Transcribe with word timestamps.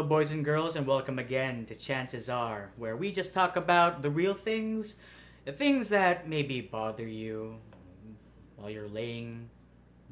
Hello, 0.00 0.08
boys 0.08 0.30
and 0.30 0.42
girls, 0.42 0.76
and 0.76 0.86
welcome 0.86 1.18
again 1.18 1.66
to 1.66 1.74
Chances 1.74 2.30
Are, 2.30 2.70
where 2.78 2.96
we 2.96 3.12
just 3.12 3.34
talk 3.34 3.56
about 3.56 4.00
the 4.00 4.08
real 4.08 4.32
things, 4.32 4.96
the 5.44 5.52
things 5.52 5.90
that 5.90 6.26
maybe 6.26 6.62
bother 6.62 7.06
you 7.06 7.56
while 8.56 8.70
you're 8.70 8.88
laying 8.88 9.50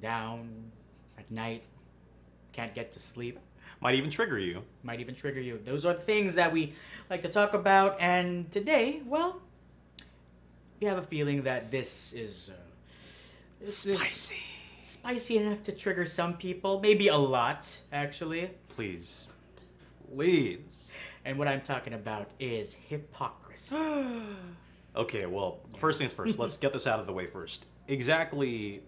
down 0.03 0.71
at 1.17 1.31
night, 1.31 1.63
can't 2.53 2.75
get 2.75 2.93
to 2.93 3.01
sleep, 3.01 3.39
Might 3.81 3.95
even 3.95 4.11
trigger 4.11 4.39
you. 4.39 4.63
might 4.83 5.01
even 5.01 5.15
trigger 5.15 5.41
you. 5.41 5.59
Those 5.65 5.87
are 5.87 5.95
the 5.95 6.03
things 6.03 6.35
that 6.35 6.53
we 6.53 6.75
like 7.09 7.23
to 7.23 7.31
talk 7.31 7.55
about, 7.55 7.97
and 7.99 8.53
today, 8.53 9.01
well, 9.07 9.41
we 10.83 10.87
have 10.87 10.99
a 10.99 11.03
feeling 11.03 11.45
that 11.45 11.71
this 11.71 12.13
is. 12.13 12.51
Uh, 12.53 12.59
this 13.59 13.87
is 13.87 13.99
Spicy. 13.99 14.37
spicy 14.83 15.39
enough 15.39 15.63
to 15.63 15.73
trigger 15.73 16.05
some 16.05 16.35
people, 16.35 16.79
maybe 16.79 17.09
a 17.09 17.17
lot, 17.17 17.67
actually. 17.91 18.51
Please. 18.69 19.29
Please. 20.15 20.91
And 21.25 21.39
what 21.39 21.49
I'm 21.49 21.61
talking 21.61 21.95
about 21.95 22.31
is 22.39 22.75
hypocrisy. 22.75 23.77
Okay, 24.97 25.27
well, 25.27 25.61
first 25.77 25.99
things 25.99 26.13
first, 26.13 26.41
let's 26.41 26.57
get 26.57 26.73
this 26.73 26.87
out 26.87 26.99
of 26.99 27.07
the 27.07 27.13
way 27.13 27.27
first. 27.27 27.67
Exactly 27.87 28.83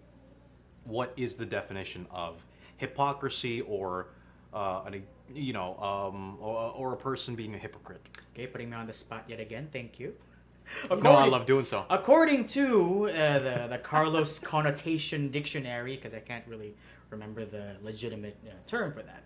what 0.83 1.13
is 1.15 1.37
the 1.37 1.45
definition 1.45 2.05
of 2.11 2.43
hypocrisy 2.75 3.61
or, 3.61 4.07
uh, 4.53 4.81
an, 4.87 5.03
you 5.33 5.53
know, 5.53 5.77
um, 5.77 6.37
or, 6.41 6.71
or 6.71 6.93
a 6.93 6.97
person 6.97 7.35
being 7.35 7.55
a 7.55 7.57
hypocrite? 7.57 8.01
Okay, 8.33 8.45
putting 8.45 8.69
me 8.69 8.75
on 8.75 8.87
the 8.87 8.93
spot 8.93 9.23
yet 9.27 9.39
again. 9.39 9.69
Thank 9.71 9.99
you. 9.99 10.13
You 10.89 10.97
know 10.97 11.11
I 11.13 11.27
love 11.27 11.45
doing 11.45 11.65
so. 11.65 11.85
According 11.89 12.47
to 12.47 13.09
uh, 13.09 13.39
the 13.39 13.67
the 13.69 13.77
Carlos 13.77 14.39
Connotation 14.53 15.29
Dictionary, 15.29 15.95
because 15.95 16.13
I 16.13 16.19
can't 16.19 16.45
really 16.47 16.75
remember 17.09 17.45
the 17.45 17.75
legitimate 17.81 18.37
uh, 18.45 18.51
term 18.67 18.93
for 18.93 19.01
that, 19.03 19.23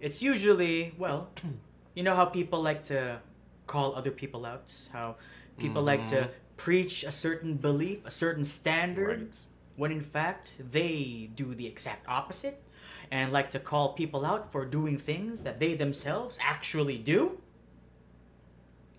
it's 0.00 0.22
usually 0.22 0.94
well, 0.98 1.28
you 1.94 2.02
know 2.02 2.14
how 2.14 2.24
people 2.26 2.62
like 2.62 2.84
to 2.84 3.20
call 3.66 3.94
other 3.94 4.10
people 4.10 4.44
out, 4.46 4.72
how 4.92 5.16
people 5.58 5.82
like 5.82 6.06
to 6.08 6.30
preach 6.56 7.04
a 7.04 7.12
certain 7.12 7.54
belief, 7.54 7.98
a 8.04 8.10
certain 8.10 8.44
standard, 8.44 9.20
Right. 9.20 9.38
when 9.76 9.92
in 9.92 10.00
fact 10.00 10.56
they 10.72 11.30
do 11.34 11.54
the 11.54 11.66
exact 11.66 12.06
opposite, 12.08 12.62
and 13.10 13.32
like 13.32 13.50
to 13.52 13.58
call 13.58 13.92
people 13.92 14.24
out 14.24 14.50
for 14.52 14.64
doing 14.64 14.98
things 14.98 15.42
that 15.42 15.60
they 15.60 15.74
themselves 15.74 16.38
actually 16.40 16.98
do. 16.98 17.38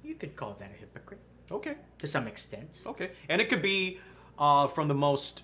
You 0.03 0.15
could 0.15 0.35
call 0.35 0.53
that 0.59 0.71
a 0.75 0.79
hypocrite 0.79 1.19
Okay, 1.51 1.75
to 1.99 2.07
some 2.07 2.27
extent. 2.27 2.81
okay. 2.85 3.11
And 3.29 3.41
it 3.41 3.49
could 3.49 3.61
be 3.61 3.99
uh, 4.39 4.67
from 4.67 4.87
the 4.87 4.93
most 4.95 5.43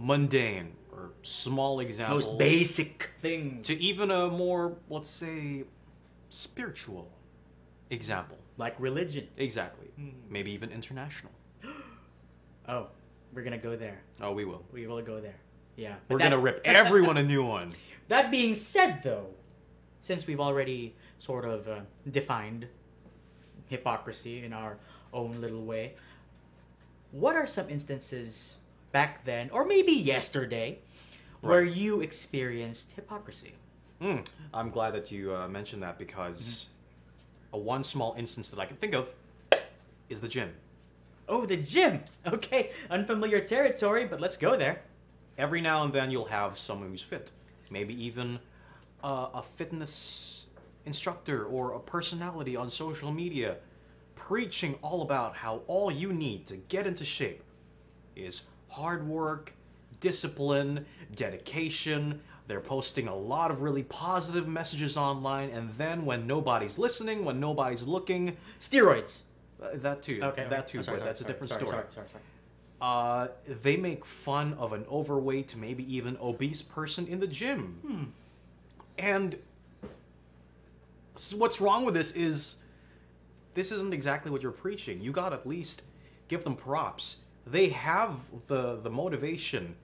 mundane 0.00 0.72
or 1.00 1.10
small 1.22 1.80
examples 1.80 2.26
Most 2.26 2.38
basic 2.38 3.10
things. 3.18 3.66
to 3.66 3.80
even 3.80 4.10
a 4.10 4.28
more, 4.28 4.76
let's 4.88 5.08
say, 5.08 5.64
spiritual 6.28 7.08
example. 7.90 8.38
Like 8.56 8.74
religion. 8.78 9.28
Exactly. 9.36 9.88
Maybe 10.28 10.50
even 10.52 10.70
international. 10.70 11.32
Oh, 12.68 12.86
we're 13.32 13.42
gonna 13.42 13.58
go 13.58 13.74
there. 13.74 14.00
Oh, 14.20 14.30
we 14.32 14.44
will. 14.44 14.62
We 14.70 14.86
will 14.86 15.02
go 15.02 15.18
there. 15.20 15.34
Yeah. 15.74 15.96
We're 16.08 16.18
that- 16.18 16.24
gonna 16.24 16.38
rip 16.38 16.60
everyone 16.64 17.16
a 17.16 17.22
new 17.22 17.44
one. 17.44 17.72
That 18.08 18.30
being 18.32 18.56
said, 18.56 19.02
though, 19.04 19.26
since 20.00 20.26
we've 20.26 20.40
already 20.40 20.96
sort 21.18 21.44
of 21.44 21.68
uh, 21.68 21.80
defined 22.10 22.66
hypocrisy 23.68 24.44
in 24.44 24.52
our 24.52 24.78
own 25.12 25.40
little 25.40 25.64
way, 25.64 25.94
what 27.12 27.36
are 27.36 27.46
some 27.46 27.68
instances 27.70 28.56
back 28.92 29.24
then, 29.24 29.50
or 29.50 29.64
maybe 29.64 29.92
yesterday, 29.92 30.78
where 31.40 31.62
you 31.62 32.00
experienced 32.00 32.92
hypocrisy? 32.92 33.54
Mm, 34.00 34.26
I'm 34.54 34.70
glad 34.70 34.94
that 34.94 35.10
you 35.10 35.34
uh, 35.34 35.48
mentioned 35.48 35.82
that 35.82 35.98
because 35.98 36.68
a 37.52 37.58
one 37.58 37.82
small 37.82 38.14
instance 38.16 38.50
that 38.50 38.58
I 38.58 38.66
can 38.66 38.76
think 38.76 38.94
of 38.94 39.08
is 40.08 40.20
the 40.20 40.28
gym. 40.28 40.52
Oh, 41.28 41.44
the 41.46 41.56
gym. 41.56 42.02
Okay, 42.26 42.70
unfamiliar 42.90 43.40
territory, 43.40 44.06
but 44.06 44.20
let's 44.20 44.36
go 44.36 44.56
there. 44.56 44.82
Every 45.38 45.60
now 45.60 45.84
and 45.84 45.92
then 45.92 46.10
you'll 46.10 46.26
have 46.26 46.58
someone 46.58 46.90
who's 46.90 47.02
fit, 47.02 47.30
maybe 47.70 47.94
even 48.04 48.38
uh, 49.02 49.28
a 49.34 49.42
fitness 49.42 50.46
instructor 50.84 51.44
or 51.44 51.72
a 51.72 51.80
personality 51.80 52.56
on 52.56 52.68
social 52.68 53.10
media 53.12 53.56
preaching 54.16 54.74
all 54.82 55.02
about 55.02 55.34
how 55.34 55.62
all 55.66 55.90
you 55.90 56.12
need 56.12 56.46
to 56.46 56.56
get 56.56 56.86
into 56.86 57.04
shape 57.04 57.42
is 58.16 58.42
hard 58.70 59.06
work, 59.06 59.52
discipline, 60.00 60.86
dedication. 61.14 62.20
They're 62.46 62.60
posting 62.60 63.06
a 63.08 63.14
lot 63.14 63.50
of 63.50 63.60
really 63.62 63.82
positive 63.84 64.48
messages 64.48 64.96
online, 64.96 65.50
and 65.50 65.70
then 65.76 66.04
when 66.04 66.26
nobody's 66.26 66.78
listening, 66.78 67.24
when 67.24 67.38
nobody's 67.38 67.86
looking, 67.86 68.36
Steroids. 68.60 69.20
uh, 69.62 69.68
that 69.74 70.02
too, 70.02 70.20
Okay. 70.22 70.46
that 70.48 70.52
okay. 70.60 70.66
too, 70.66 70.78
Oh, 70.78 70.82
sorry, 70.82 70.96
but 70.96 71.00
sorry, 71.00 71.08
that's 71.08 71.20
a 71.20 71.24
different 71.24 71.48
sorry, 71.50 71.66
story. 71.66 71.82
Sorry, 71.90 71.92
sorry, 71.92 72.08
sorry. 72.08 72.22
Uh, 72.80 73.28
they 73.62 73.76
make 73.76 74.04
fun 74.06 74.54
of 74.54 74.72
an 74.72 74.84
overweight, 74.90 75.54
maybe 75.54 75.84
even 75.94 76.16
obese 76.20 76.62
person 76.62 77.06
in 77.06 77.20
the 77.20 77.26
gym. 77.26 77.78
Hmm. 77.86 78.04
And 78.98 79.36
what's 81.36 81.60
wrong 81.60 81.84
with 81.84 81.94
this 81.94 82.12
is 82.12 82.56
this 83.54 83.70
isn't 83.72 83.92
exactly 83.92 84.30
what 84.30 84.42
you're 84.42 84.52
preaching. 84.52 85.00
You 85.00 85.12
got 85.12 85.30
to 85.30 85.36
at 85.36 85.46
least 85.46 85.82
give 86.28 86.42
them 86.44 86.56
props. 86.56 87.18
They 87.50 87.68
have 87.70 88.16
the 88.46 88.76
the 88.76 88.90
motivation 88.90 89.74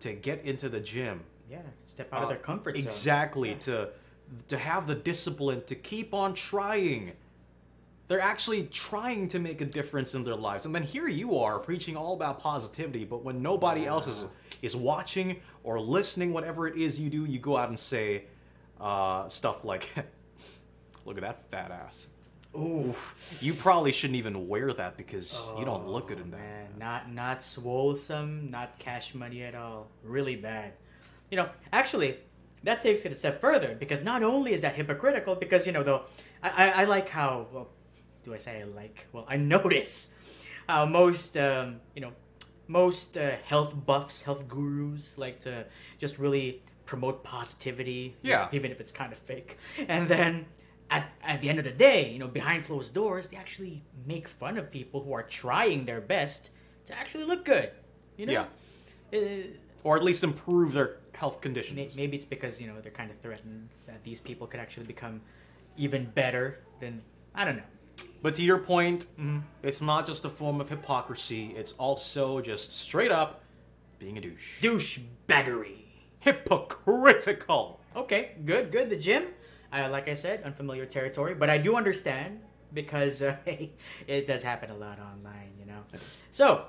to 0.00 0.12
get 0.14 0.44
into 0.44 0.68
the 0.68 0.80
gym. 0.80 1.22
Yeah, 1.50 1.58
step 1.86 2.12
out 2.12 2.20
of 2.20 2.24
Uh, 2.26 2.28
their 2.30 2.38
comfort 2.38 2.76
zone. 2.76 2.84
Exactly 2.84 3.50
Yeah. 3.50 3.58
to 3.58 3.88
to 4.48 4.56
have 4.56 4.86
the 4.86 4.94
discipline 4.94 5.62
to 5.66 5.74
keep 5.74 6.14
on 6.14 6.32
trying. 6.34 7.12
They're 8.08 8.20
actually 8.20 8.64
trying 8.64 9.28
to 9.28 9.38
make 9.38 9.60
a 9.60 9.64
difference 9.64 10.14
in 10.14 10.24
their 10.24 10.36
lives, 10.36 10.64
and 10.66 10.74
then 10.74 10.82
here 10.82 11.06
you 11.08 11.38
are 11.38 11.58
preaching 11.58 11.96
all 11.96 12.14
about 12.14 12.40
positivity. 12.40 13.04
But 13.04 13.22
when 13.22 13.42
nobody 13.42 13.86
else 13.86 14.06
is 14.06 14.26
is 14.62 14.74
watching 14.76 15.40
or 15.64 15.80
listening, 15.80 16.32
whatever 16.32 16.66
it 16.66 16.76
is 16.76 16.98
you 16.98 17.10
do, 17.10 17.24
you 17.24 17.38
go 17.38 17.56
out 17.56 17.68
and 17.68 17.78
say 17.78 18.24
uh, 18.80 19.28
stuff 19.28 19.64
like, 19.64 19.90
"Look 21.04 21.16
at 21.18 21.22
that 21.22 21.48
fat 21.50 21.70
ass." 21.70 22.08
Ooh. 22.54 22.94
You 23.40 23.54
probably 23.54 23.92
shouldn't 23.92 24.18
even 24.18 24.46
wear 24.46 24.72
that 24.74 24.96
because 24.96 25.40
you 25.58 25.64
don't 25.64 25.86
look 25.86 26.08
good 26.08 26.20
in 26.20 26.30
that. 26.32 26.36
Oh, 26.36 26.40
Man, 26.40 26.68
not 26.78 27.12
not 27.12 27.42
swolesome, 27.42 28.50
not 28.50 28.78
cash 28.78 29.14
money 29.14 29.42
at 29.42 29.54
all. 29.54 29.88
Really 30.02 30.36
bad. 30.36 30.74
You 31.30 31.36
know, 31.38 31.48
actually, 31.72 32.18
that 32.64 32.82
takes 32.82 33.04
it 33.06 33.12
a 33.12 33.14
step 33.14 33.40
further 33.40 33.74
because 33.78 34.02
not 34.02 34.22
only 34.22 34.52
is 34.52 34.60
that 34.60 34.74
hypocritical, 34.74 35.34
because 35.34 35.66
you 35.66 35.72
know, 35.72 35.82
though, 35.82 36.02
I 36.42 36.48
I, 36.50 36.68
I 36.82 36.84
like 36.84 37.08
how 37.08 37.46
well, 37.52 37.68
do 38.22 38.34
I 38.34 38.38
say 38.38 38.60
I 38.60 38.64
like? 38.64 39.06
Well, 39.12 39.24
I 39.28 39.36
notice 39.54 40.08
how 40.68 40.84
most 40.84 41.36
um, 41.38 41.80
you 41.94 42.02
know 42.02 42.12
most 42.68 43.16
uh, 43.16 43.36
health 43.44 43.74
buffs, 43.86 44.20
health 44.22 44.46
gurus 44.46 45.16
like 45.16 45.40
to 45.40 45.64
just 45.98 46.18
really 46.18 46.60
promote 46.84 47.24
positivity, 47.24 48.14
Yeah. 48.22 48.48
even 48.52 48.70
if 48.70 48.78
it's 48.80 48.92
kind 48.92 49.10
of 49.12 49.18
fake, 49.18 49.56
and 49.88 50.06
then. 50.06 50.44
At, 50.94 51.02
at 51.32 51.40
the 51.40 51.48
end 51.50 51.58
of 51.62 51.64
the 51.70 51.76
day, 51.88 52.00
you 52.12 52.18
know, 52.22 52.28
behind 52.40 52.58
closed 52.68 52.92
doors, 53.00 53.24
they 53.30 53.38
actually 53.44 53.76
make 54.12 54.26
fun 54.28 54.54
of 54.58 54.64
people 54.78 54.98
who 55.04 55.12
are 55.18 55.22
trying 55.42 55.80
their 55.90 56.02
best 56.16 56.50
to 56.86 56.92
actually 57.00 57.24
look 57.32 57.42
good. 57.54 57.70
You 58.18 58.26
know, 58.26 58.46
Uh, 59.12 59.18
Or 59.84 59.92
at 59.96 60.02
least 60.08 60.22
improve 60.22 60.68
their 60.76 60.90
health 61.22 61.40
conditions. 61.46 61.96
Maybe 62.02 62.14
it's 62.18 62.30
because 62.36 62.54
you 62.60 62.66
know 62.68 62.76
they're 62.82 62.98
kind 63.02 63.10
of 63.14 63.18
threatened 63.26 63.68
that 63.88 64.00
these 64.08 64.20
people 64.28 64.46
could 64.50 64.60
actually 64.64 64.86
become 64.94 65.16
even 65.84 66.02
better 66.22 66.44
than 66.80 66.92
I 67.34 67.42
don't 67.46 67.56
know. 67.62 67.70
But 68.24 68.32
to 68.38 68.42
your 68.50 68.58
point, 68.74 69.00
Mm-hmm. 69.18 69.40
it's 69.68 69.82
not 69.92 70.02
just 70.06 70.22
a 70.24 70.28
form 70.40 70.60
of 70.62 70.68
hypocrisy, 70.68 71.44
it's 71.60 71.72
also 71.86 72.24
just 72.52 72.68
straight 72.86 73.10
up 73.20 73.30
being 73.98 74.16
a 74.18 74.20
douche. 74.20 74.48
Douchebaggery. 74.66 75.78
Hypocritical. 76.20 77.80
Okay, 77.96 78.22
good, 78.44 78.70
good. 78.72 78.88
The 78.90 78.96
gym, 78.96 79.24
uh, 79.72 79.88
like 79.90 80.08
I 80.08 80.14
said, 80.14 80.42
unfamiliar 80.42 80.86
territory, 80.86 81.34
but 81.34 81.48
I 81.50 81.58
do 81.58 81.76
understand 81.76 82.40
because 82.72 83.22
uh, 83.22 83.36
it 84.06 84.26
does 84.26 84.42
happen 84.42 84.70
a 84.70 84.76
lot 84.76 84.98
online, 84.98 85.52
you 85.58 85.66
know. 85.66 85.82
So, 86.30 86.66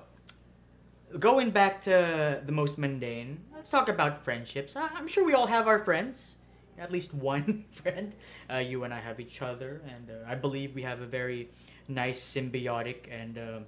going 1.19 1.51
back 1.51 1.81
to 1.81 2.41
the 2.45 2.51
most 2.51 2.77
mundane, 2.77 3.39
let's 3.53 3.69
talk 3.69 3.89
about 3.89 4.23
friendships. 4.23 4.75
I'm 4.75 5.07
sure 5.07 5.25
we 5.25 5.33
all 5.33 5.47
have 5.47 5.67
our 5.67 5.79
friends, 5.79 6.35
at 6.77 6.91
least 6.91 7.13
one 7.33 7.65
friend. 7.71 8.13
Uh, 8.51 8.57
you 8.57 8.83
and 8.83 8.93
I 8.93 8.99
have 8.99 9.19
each 9.19 9.41
other, 9.41 9.81
and 9.87 10.09
uh, 10.09 10.29
I 10.29 10.35
believe 10.35 10.75
we 10.75 10.83
have 10.83 11.01
a 11.01 11.05
very 11.07 11.49
nice, 11.87 12.21
symbiotic, 12.21 13.07
and 13.11 13.37
um, 13.37 13.65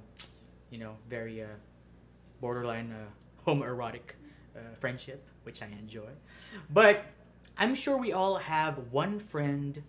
you 0.69 0.79
know, 0.79 0.95
very 1.09 1.43
uh, 1.43 1.47
borderline 2.41 2.91
uh, 2.91 3.49
homoerotic 3.49 4.15
uh, 4.55 4.59
friendship, 4.79 5.23
which 5.43 5.61
I 5.61 5.67
enjoy. 5.67 6.09
But 6.69 7.05
I'm 7.57 7.75
sure 7.75 7.97
we 7.97 8.11
all 8.13 8.37
have 8.37 8.77
one 8.91 9.19
friend 9.19 9.81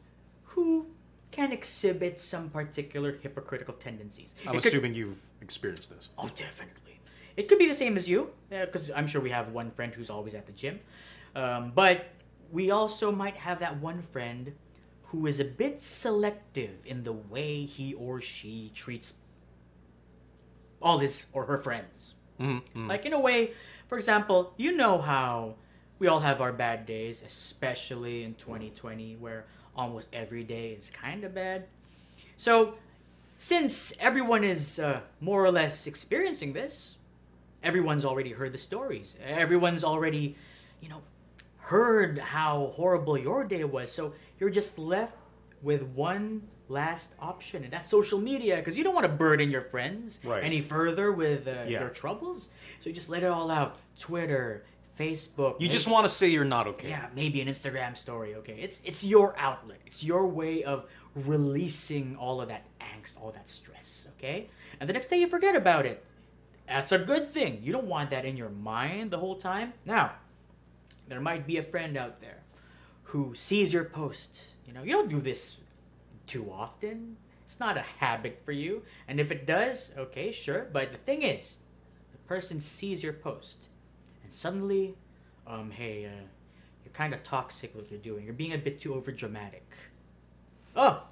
who 0.44 0.86
can 1.32 1.52
exhibit 1.52 2.20
some 2.20 2.48
particular 2.50 3.12
hypocritical 3.22 3.74
tendencies. 3.74 4.34
I'm 4.46 4.56
It 4.56 4.62
could- 4.62 4.66
assuming 4.72 4.94
you've 4.94 5.22
experienced 5.40 5.90
this. 5.90 6.08
Oh, 6.16 6.28
definitely. 6.34 7.00
It 7.36 7.48
could 7.48 7.58
be 7.58 7.66
the 7.66 7.74
same 7.74 7.96
as 7.96 8.08
you, 8.08 8.32
because 8.48 8.90
I'm 8.90 9.06
sure 9.06 9.20
we 9.20 9.30
have 9.30 9.52
one 9.52 9.70
friend 9.70 9.94
who's 9.94 10.08
always 10.08 10.34
at 10.34 10.46
the 10.46 10.52
gym. 10.52 10.80
Um, 11.34 11.72
but 11.74 12.06
we 12.50 12.70
also 12.70 13.12
might 13.12 13.36
have 13.36 13.58
that 13.58 13.78
one 13.80 14.00
friend 14.00 14.54
who 15.10 15.26
is 15.26 15.38
a 15.38 15.44
bit 15.44 15.82
selective 15.82 16.78
in 16.86 17.04
the 17.04 17.12
way 17.12 17.64
he 17.66 17.92
or 17.94 18.20
she 18.20 18.70
treats 18.74 19.14
all 20.80 20.98
his 20.98 21.26
or 21.32 21.44
her 21.46 21.58
friends. 21.58 22.14
Mhm, 22.40 22.62
mhm. 22.74 22.88
Like 22.88 23.04
in 23.06 23.12
a 23.12 23.20
way, 23.20 23.52
for 23.88 23.96
example, 23.98 24.54
you 24.56 24.72
know 24.76 24.98
how 24.98 25.56
we 25.98 26.08
all 26.08 26.20
have 26.20 26.40
our 26.40 26.52
bad 26.52 26.86
days, 26.86 27.22
especially 27.24 28.22
in 28.24 28.34
2020 28.34 29.16
where 29.16 29.46
almost 29.74 30.08
every 30.12 30.44
day 30.44 30.70
is 30.72 30.90
kind 30.90 31.24
of 31.24 31.34
bad. 31.34 31.64
So, 32.36 32.74
since 33.38 33.92
everyone 34.00 34.44
is 34.44 34.78
uh, 34.78 35.00
more 35.20 35.44
or 35.44 35.50
less 35.50 35.86
experiencing 35.86 36.52
this, 36.52 36.96
everyone's 37.62 38.04
already 38.04 38.32
heard 38.32 38.52
the 38.52 38.58
stories. 38.58 39.16
Everyone's 39.24 39.84
already, 39.84 40.36
you 40.80 40.88
know, 40.88 41.02
heard 41.58 42.18
how 42.18 42.68
horrible 42.72 43.18
your 43.18 43.44
day 43.44 43.64
was. 43.64 43.90
So, 43.92 44.12
you're 44.38 44.50
just 44.50 44.78
left 44.78 45.14
with 45.62 45.82
one 45.82 46.42
last 46.68 47.14
option, 47.20 47.64
and 47.64 47.72
that's 47.72 47.88
social 47.88 48.18
media 48.20 48.56
because 48.56 48.76
you 48.76 48.84
don't 48.84 48.94
want 48.94 49.06
to 49.06 49.12
burden 49.12 49.50
your 49.50 49.62
friends 49.62 50.20
Right. 50.24 50.42
any 50.44 50.60
further 50.60 51.12
with 51.12 51.46
uh, 51.46 51.64
Yeah. 51.66 51.80
your 51.80 51.88
troubles. 51.90 52.48
So, 52.80 52.88
you 52.90 52.94
just 52.94 53.08
let 53.08 53.22
it 53.22 53.26
all 53.26 53.50
out. 53.50 53.76
Twitter, 53.98 54.64
Facebook. 54.98 55.52
you 55.54 55.66
maybe- 55.66 55.72
just 55.72 55.88
want 55.88 56.04
to 56.04 56.08
say 56.08 56.28
you're 56.28 56.44
not 56.44 56.66
okay. 56.66 56.88
yeah, 56.88 57.06
maybe 57.14 57.40
an 57.40 57.48
Instagram 57.48 57.96
story. 57.96 58.34
Okay, 58.36 58.58
it's 58.60 58.80
it's 58.84 59.04
your 59.04 59.34
outlet. 59.38 59.80
It's 59.86 60.02
your 60.02 60.26
way 60.26 60.64
of 60.64 60.86
releasing 61.14 62.16
all 62.16 62.40
of 62.40 62.48
that 62.48 62.64
angst, 62.80 63.20
all 63.20 63.30
that 63.32 63.48
stress. 63.48 64.08
Okay, 64.16 64.48
and 64.80 64.88
the 64.88 64.92
next 64.94 65.08
day 65.08 65.18
you 65.18 65.28
forget 65.28 65.54
about 65.56 65.86
it. 65.86 66.04
That's 66.66 66.92
a 66.92 66.98
good 66.98 67.30
thing. 67.30 67.60
You 67.62 67.72
don't 67.72 67.86
want 67.86 68.10
that 68.10 68.24
in 68.24 68.36
your 68.36 68.48
mind 68.50 69.10
the 69.10 69.18
whole 69.18 69.36
time. 69.36 69.72
Now, 69.84 70.12
there 71.08 71.20
might 71.20 71.46
be 71.46 71.58
a 71.58 71.62
friend 71.62 71.96
out 71.96 72.20
there 72.20 72.38
who 73.04 73.34
sees 73.34 73.72
your 73.72 73.84
post. 73.84 74.40
You 74.66 74.72
know, 74.72 74.82
you 74.82 74.90
don't 74.90 75.08
do 75.08 75.20
this 75.20 75.56
too 76.26 76.50
often. 76.50 77.16
It's 77.44 77.60
not 77.60 77.76
a 77.76 77.82
habit 77.82 78.40
for 78.44 78.50
you. 78.50 78.82
And 79.06 79.20
if 79.20 79.30
it 79.30 79.46
does, 79.46 79.92
okay, 79.96 80.32
sure. 80.32 80.66
But 80.72 80.90
the 80.90 80.98
thing 80.98 81.22
is, 81.22 81.58
the 82.10 82.18
person 82.26 82.60
sees 82.60 83.04
your 83.04 83.12
post, 83.12 83.68
and 84.26 84.34
suddenly, 84.34 84.96
um, 85.46 85.70
hey, 85.70 86.04
uh, 86.04 86.24
you're 86.84 86.92
kind 86.92 87.14
of 87.14 87.22
toxic 87.22 87.72
what 87.76 87.88
you're 87.92 88.00
doing. 88.00 88.24
You're 88.24 88.34
being 88.34 88.54
a 88.54 88.58
bit 88.58 88.80
too 88.80 88.92
over 88.94 89.12
dramatic. 89.12 89.70
Oh, 90.74 91.04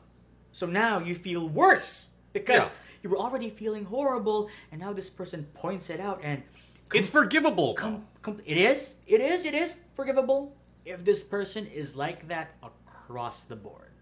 so 0.50 0.66
now 0.66 0.98
you 0.98 1.14
feel 1.14 1.48
worse 1.48 2.08
because 2.32 2.64
Yeah. 2.64 2.70
you 3.04 3.10
were 3.10 3.16
already 3.18 3.50
feeling 3.50 3.84
horrible, 3.84 4.50
and 4.72 4.80
now 4.80 4.92
this 4.92 5.08
person 5.08 5.44
points 5.54 5.90
it 5.90 6.00
out, 6.00 6.20
and 6.24 6.42
It's 6.92 7.08
forgivable. 7.08 7.74
com- 7.74 8.04
com- 8.22 8.40
it 8.44 8.56
is, 8.56 8.96
it 9.06 9.20
is, 9.20 9.44
it 9.44 9.54
is 9.54 9.76
forgivable 9.94 10.56
if 10.84 11.04
this 11.04 11.22
person 11.22 11.64
is 11.68 11.94
like 11.94 12.26
that 12.26 12.56
across 12.64 13.42
the 13.44 13.54
board. 13.56 13.92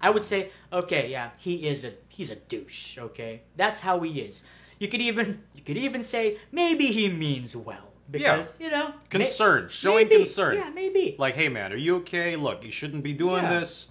I 0.00 0.10
would 0.10 0.24
say, 0.24 0.52
okay, 0.72 1.10
yeah, 1.10 1.30
he 1.38 1.66
is 1.66 1.84
a 1.84 1.92
he's 2.08 2.30
a 2.30 2.36
douche. 2.36 2.98
Okay, 2.98 3.42
that's 3.56 3.80
how 3.80 3.98
he 3.98 4.20
is. 4.20 4.44
You 4.78 4.86
could 4.86 5.00
even 5.00 5.42
you 5.56 5.62
could 5.62 5.76
even 5.76 6.04
say 6.04 6.38
maybe 6.52 6.86
he 6.92 7.08
means 7.08 7.56
well 7.56 7.87
because 8.10 8.56
you 8.60 8.70
know 8.70 8.88
may- 8.88 8.94
Concern, 9.10 9.68
showing 9.68 10.08
maybe, 10.08 10.16
concern. 10.24 10.54
Yeah, 10.56 10.70
maybe. 10.70 11.16
Like, 11.18 11.34
hey 11.34 11.48
man, 11.48 11.72
are 11.72 11.76
you 11.76 11.96
okay? 11.96 12.36
Look, 12.36 12.64
you 12.64 12.70
shouldn't 12.70 13.02
be 13.02 13.12
doing 13.12 13.44
Yeah. 13.44 13.58
this. 13.60 13.88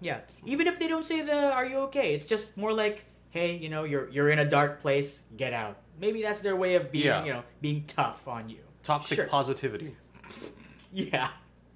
Yeah, 0.00 0.20
even 0.46 0.66
if 0.66 0.78
they 0.78 0.88
don't 0.88 1.04
say 1.04 1.22
the 1.22 1.52
"Are 1.52 1.66
you 1.66 1.76
okay?" 1.88 2.14
It's 2.14 2.24
just 2.24 2.56
more 2.56 2.72
like, 2.72 3.04
"Hey, 3.30 3.54
you 3.56 3.68
know, 3.68 3.84
you're 3.84 4.08
you're 4.10 4.30
in 4.30 4.38
a 4.38 4.48
dark 4.48 4.80
place. 4.80 5.22
Get 5.36 5.52
out." 5.52 5.76
Maybe 6.00 6.22
that's 6.22 6.40
their 6.40 6.56
way 6.56 6.74
of 6.76 6.90
being, 6.90 7.04
Yeah. 7.06 7.24
you 7.24 7.32
know, 7.34 7.42
being 7.60 7.84
tough 7.86 8.26
on 8.26 8.48
you. 8.48 8.60
Toxic 8.82 9.16
Sure. 9.16 9.26
positivity. 9.26 9.96
Yeah, 10.92 11.28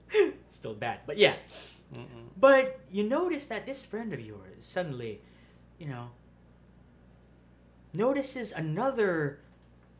still 0.48 0.74
bad, 0.74 1.00
but 1.06 1.18
yeah. 1.18 1.36
But 2.36 2.80
you 2.90 3.04
notice 3.04 3.46
that 3.46 3.64
this 3.64 3.86
friend 3.86 4.12
of 4.12 4.18
yours 4.18 4.64
suddenly, 4.66 5.20
you 5.78 5.86
know, 5.86 6.10
notices 7.92 8.50
another 8.52 9.38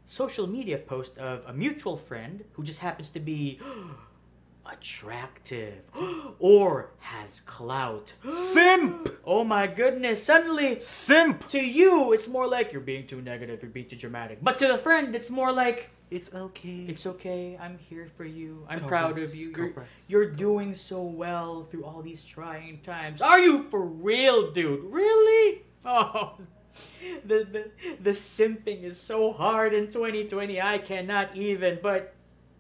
social 0.06 0.47
media 0.47 0.79
post 0.79 1.19
of 1.19 1.45
a 1.47 1.53
mutual 1.53 1.97
friend 1.97 2.45
who 2.53 2.62
just 2.62 2.81
happens 2.81 3.11
to 3.11 3.21
be 3.21 3.61
attractive 4.67 5.83
or 6.39 6.91
has 6.99 7.41
clout. 7.41 8.15
Simp! 8.29 9.09
Oh 9.25 9.45
my 9.45 9.67
goodness, 9.67 10.23
suddenly 10.23 10.79
Simp! 10.79 11.49
to 11.49 11.59
you 11.61 12.12
it's 12.12 12.29
more 12.29 12.47
like 12.47 12.73
you're 12.73 12.81
being 12.83 13.06
too 13.06 13.21
negative, 13.23 13.62
you're 13.62 13.71
being 13.71 13.89
too 13.89 13.97
dramatic. 13.97 14.39
But 14.43 14.59
to 14.59 14.69
the 14.69 14.79
friend 14.79 15.15
it's 15.15 15.31
more 15.31 15.53
like 15.53 15.91
It's 16.11 16.33
okay. 16.35 16.85
it's 16.89 17.07
okay. 17.07 17.57
I'm 17.61 17.79
here 17.79 18.09
for 18.17 18.25
you. 18.25 18.67
I'm 18.69 18.81
proud 18.81 19.19
of 19.19 19.35
you. 19.35 19.53
You're, 19.57 19.87
you're 20.09 20.31
doing 20.31 20.75
so 20.75 21.03
well 21.03 21.65
through 21.71 21.85
all 21.85 22.03
these 22.03 22.23
trying 22.25 22.81
times. 22.83 23.21
Are 23.23 23.39
you 23.39 23.65
for 23.71 23.83
real, 23.85 24.50
dude? 24.53 24.85
Really? 24.85 25.62
Oh, 25.87 26.39
the 27.25 27.44
the 27.44 27.71
the 28.00 28.11
simping 28.11 28.82
is 28.85 28.99
so 29.00 29.32
hard 29.32 29.75
in 29.75 29.87
2020. 29.88 30.61
I 30.61 30.79
cannot 30.79 31.37
even. 31.37 31.79
But 31.82 32.15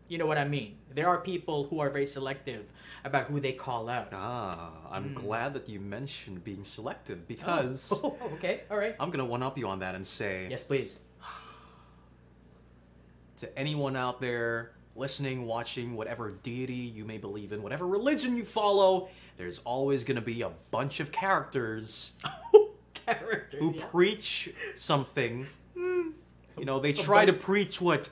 you 0.08 0.18
know 0.18 0.26
what 0.26 0.38
I 0.38 0.44
mean. 0.46 0.76
There 0.94 1.08
are 1.08 1.18
people 1.18 1.64
who 1.64 1.80
are 1.80 1.90
very 1.90 2.06
selective 2.06 2.66
about 3.04 3.26
who 3.26 3.40
they 3.40 3.52
call 3.52 3.88
out. 3.88 4.08
Ah, 4.12 4.70
I'm 4.90 5.08
Hmm. 5.08 5.14
glad 5.14 5.54
that 5.54 5.68
you 5.68 5.80
mentioned 5.80 6.44
being 6.44 6.62
selective 6.64 7.26
because 7.34 8.00
Oh, 8.04 8.16
okay, 8.34 8.62
all 8.70 8.78
right. 8.78 8.94
I'm 9.00 9.10
gonna 9.10 9.24
one 9.24 9.42
up 9.42 9.58
you 9.58 9.66
on 9.66 9.80
that 9.80 9.94
and 9.94 10.06
say 10.06 10.46
Yes, 10.48 10.62
please. 10.62 11.00
to 13.36 13.58
anyone 13.58 13.96
out 13.96 14.20
there 14.20 14.72
listening, 14.96 15.44
watching, 15.44 15.96
whatever 15.96 16.30
deity 16.44 16.72
you 16.74 17.04
may 17.04 17.18
believe 17.18 17.52
in, 17.52 17.62
whatever 17.62 17.86
religion 17.86 18.36
you 18.36 18.44
follow, 18.44 19.08
there's 19.36 19.58
always 19.64 20.04
gonna 20.04 20.20
be 20.20 20.42
a 20.42 20.50
bunch 20.70 21.00
of 21.00 21.10
characters 21.10 22.12
Characters. 23.06 23.60
who 23.60 23.74
yeah. 23.74 23.84
preach 23.90 24.52
something. 24.74 25.46
Hmm. 25.76 26.10
You 26.58 26.64
know, 26.64 26.78
they 26.80 26.92
try 26.92 27.24
to 27.24 27.32
preach 27.32 27.80
what 27.80 28.08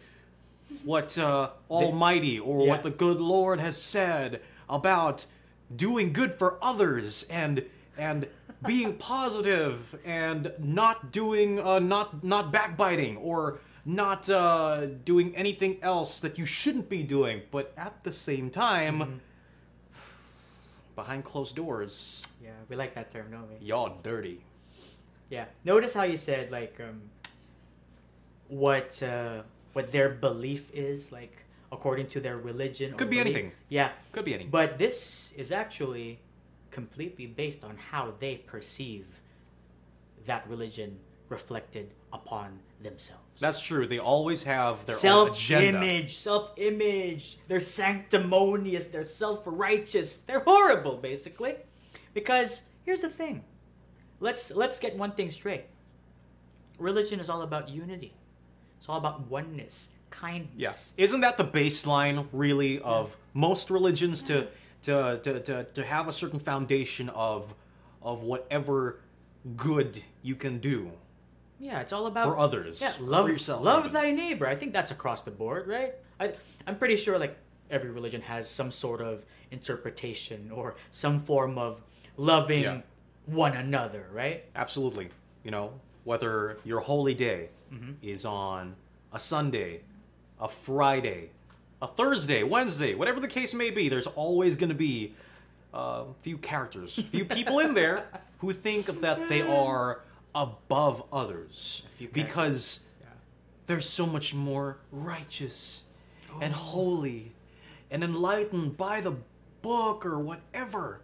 what 0.84 1.16
uh, 1.18 1.50
Almighty 1.70 2.38
or 2.38 2.62
Yeah. 2.64 2.70
what 2.70 2.82
the 2.82 2.90
good 2.90 3.18
Lord 3.20 3.60
has 3.60 3.80
said 3.80 4.40
about 4.68 5.26
doing 5.74 6.12
good 6.12 6.34
for 6.38 6.58
others 6.62 7.24
and 7.30 7.64
and 7.96 8.26
being 8.66 8.96
positive 8.98 9.94
and 10.04 10.52
not 10.58 11.12
doing 11.12 11.60
uh, 11.60 11.78
not 11.78 12.24
not 12.24 12.50
backbiting 12.52 13.16
or 13.18 13.58
not 13.84 14.28
uh, 14.30 14.86
doing 15.04 15.34
anything 15.36 15.76
else 15.82 16.20
that 16.20 16.38
you 16.38 16.46
shouldn't 16.46 16.88
be 16.88 17.02
doing. 17.02 17.42
But 17.50 17.72
at 17.76 18.02
the 18.02 18.12
same 18.12 18.50
time, 18.50 18.98
Mm-hmm. 19.00 19.16
behind 20.96 21.24
closed 21.24 21.56
doors, 21.56 22.22
Yeah, 22.42 22.50
we 22.68 22.76
like 22.76 22.94
that 22.94 23.10
term, 23.12 23.30
don't 23.30 23.48
we? 23.48 23.66
y'all 23.66 23.98
dirty. 24.02 24.44
Yeah. 25.32 25.46
Notice 25.64 25.94
how 25.94 26.02
you 26.02 26.18
said 26.18 26.50
like 26.50 26.78
um 26.78 27.00
what 28.48 29.02
uh 29.02 29.40
what 29.72 29.90
their 29.90 30.10
belief 30.10 30.70
is 30.74 31.10
like 31.10 31.34
according 31.72 32.06
to 32.08 32.20
their 32.20 32.36
religion. 32.36 32.92
or 32.92 32.96
Could 32.96 33.08
be 33.08 33.16
belief. 33.16 33.34
anything. 33.34 33.52
Yeah. 33.70 33.92
Could 34.12 34.26
be 34.26 34.34
anything. 34.34 34.50
But 34.50 34.76
this 34.76 35.32
is 35.34 35.50
actually 35.50 36.20
completely 36.70 37.26
based 37.26 37.64
on 37.64 37.78
how 37.78 38.12
they 38.20 38.36
perceive 38.36 39.06
that 40.26 40.46
religion 40.48 40.98
reflected 41.30 41.94
upon 42.12 42.58
themselves. 42.82 43.22
That's 43.40 43.60
true. 43.60 43.86
They 43.86 43.98
always 43.98 44.42
have 44.42 44.84
their 44.84 44.96
own 44.96 45.00
self 45.00 45.30
agenda. 45.30 45.78
image, 45.78 46.16
self 46.18 46.52
image. 46.58 47.38
They're 47.48 47.58
sanctimonious, 47.58 48.84
they're 48.84 49.02
self 49.02 49.40
righteous. 49.46 50.18
They're 50.18 50.40
horrible, 50.40 50.98
basically. 50.98 51.56
Because 52.12 52.64
here's 52.84 53.00
the 53.00 53.08
thing. 53.08 53.44
Let's 54.22 54.52
let's 54.52 54.78
get 54.78 54.96
one 54.96 55.12
thing 55.12 55.30
straight. 55.30 55.64
Religion 56.78 57.20
is 57.20 57.28
all 57.28 57.42
about 57.42 57.68
unity. 57.68 58.14
It's 58.78 58.88
all 58.88 58.96
about 58.98 59.28
oneness, 59.28 59.90
kindness. 60.10 60.52
Yes. 60.56 60.94
Isn't 60.96 61.20
that 61.20 61.36
the 61.36 61.44
baseline, 61.44 62.26
really, 62.32 62.80
of 62.80 63.16
most 63.34 63.70
religions 63.70 64.22
to, 64.24 64.46
to, 64.82 65.20
to, 65.22 65.40
to, 65.40 65.64
to 65.64 65.84
have 65.84 66.08
a 66.08 66.12
certain 66.12 66.40
foundation 66.40 67.08
of, 67.10 67.54
of 68.00 68.22
whatever 68.22 68.98
good 69.56 70.02
you 70.22 70.34
can 70.34 70.58
do 70.58 70.90
Yeah, 71.58 71.80
it's 71.80 71.92
all 71.92 72.06
about 72.06 72.26
for 72.28 72.38
others, 72.38 72.80
Yeah, 72.80 72.92
love 73.00 73.28
yourself, 73.28 73.64
Love 73.64 73.86
even. 73.86 73.92
thy 73.92 74.10
neighbor. 74.12 74.46
I 74.46 74.56
think 74.56 74.72
that's 74.72 74.90
across 74.92 75.22
the 75.22 75.30
board, 75.32 75.66
right? 75.68 75.94
I 76.20 76.34
I'm 76.66 76.76
pretty 76.76 76.96
sure 76.96 77.18
like 77.18 77.36
every 77.70 77.90
religion 77.90 78.20
has 78.22 78.48
some 78.48 78.70
sort 78.70 79.00
of 79.00 79.24
interpretation 79.50 80.50
or 80.52 80.74
some 80.90 81.18
form 81.20 81.58
of 81.58 81.82
loving 82.16 82.62
Yeah. 82.62 82.80
One 83.26 83.54
another, 83.54 84.06
right? 84.12 84.44
Absolutely. 84.56 85.08
You 85.44 85.50
know, 85.50 85.72
whether 86.04 86.58
your 86.64 86.80
holy 86.80 87.14
day 87.14 87.48
Mm-hmm. 87.72 87.92
is 88.02 88.26
on 88.26 88.76
a 89.14 89.18
Sunday, 89.18 89.80
a 90.38 90.46
Friday, 90.46 91.30
a 91.80 91.86
Thursday, 91.86 92.42
Wednesday, 92.42 92.94
whatever 92.94 93.18
the 93.18 93.26
case 93.28 93.54
may 93.54 93.70
be, 93.70 93.88
there's 93.88 94.06
always 94.08 94.56
going 94.56 94.68
to 94.68 94.74
be 94.74 95.14
a 95.72 96.04
few 96.20 96.36
characters, 96.36 96.98
a 96.98 97.02
few 97.04 97.24
people 97.24 97.60
in 97.60 97.72
there 97.72 98.04
who 98.40 98.52
think 98.52 99.00
that 99.00 99.26
they 99.30 99.40
are 99.40 100.02
above 100.34 101.02
others 101.10 101.82
because 102.12 102.80
Yeah. 103.00 103.06
they're 103.68 103.80
so 103.80 104.04
much 104.04 104.34
more 104.34 104.76
righteous 104.90 105.82
and 106.42 106.52
Oh. 106.52 106.58
holy 106.58 107.32
and 107.90 108.04
enlightened 108.04 108.76
by 108.76 109.00
the 109.00 109.14
book 109.62 110.04
or 110.04 110.18
whatever. 110.18 111.00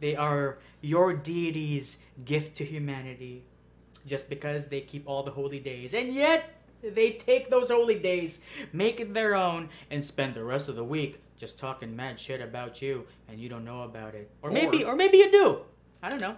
They 0.00 0.16
are 0.16 0.58
your 0.80 1.12
deity's 1.12 1.98
gift 2.24 2.56
to 2.56 2.64
humanity 2.64 3.44
just 4.06 4.28
because 4.28 4.66
they 4.68 4.80
keep 4.80 5.06
all 5.06 5.22
the 5.22 5.30
holy 5.30 5.60
days. 5.60 5.94
And 5.94 6.12
yet, 6.14 6.50
they 6.82 7.12
take 7.12 7.50
those 7.50 7.70
holy 7.70 7.98
days, 7.98 8.40
make 8.72 8.98
it 9.00 9.12
their 9.12 9.34
own, 9.34 9.68
and 9.90 10.04
spend 10.04 10.34
the 10.34 10.42
rest 10.42 10.68
of 10.68 10.76
the 10.76 10.84
week 10.84 11.20
just 11.38 11.58
talking 11.58 11.94
mad 11.94 12.18
shit 12.18 12.40
about 12.40 12.82
you 12.82 13.06
and 13.28 13.38
you 13.38 13.48
don't 13.48 13.64
know 13.64 13.82
about 13.82 14.14
it. 14.14 14.30
Or, 14.42 14.50
Or- 14.50 14.52
maybe 14.52 14.84
or 14.84 14.96
maybe 14.96 15.18
you 15.18 15.30
do. 15.30 15.60
I 16.02 16.08
don't 16.08 16.20
know. 16.20 16.36